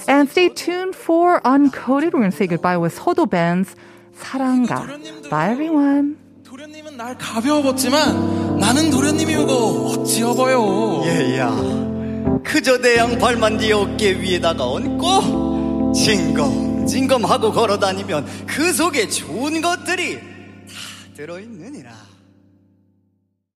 And 0.08 0.28
stay 0.28 0.48
tuned 0.48 0.96
for 0.96 1.40
Uncoded. 1.42 2.12
We're 2.12 2.20
going 2.20 2.30
to 2.30 2.36
say 2.36 2.46
goodbye 2.48 2.78
with 2.78 2.98
Hodo 2.98 3.26
Ben's 3.26 3.74
사랑가. 4.18 5.30
Bye, 5.30 5.50
everyone. 5.50 6.16
도련님은 6.44 6.96
날 6.96 7.16
가벼워봤지만 7.18 8.58
나는 8.58 8.90
도련님이고 8.90 9.88
어찌여 9.88 11.02
예야. 11.06 11.50
그저 12.44 12.78
내 12.80 12.96
양팔만 12.96 13.58
어깨 13.72 14.12
위에다가 14.12 14.64
얹고 14.64 15.53
징검 15.94 16.86
징검하고 16.86 17.52
걸어다니면 17.52 18.46
그 18.46 18.72
속에 18.72 19.08
좋은 19.08 19.60
것들이 19.60 20.18
다 20.18 20.24
들어있느니라 21.14 21.92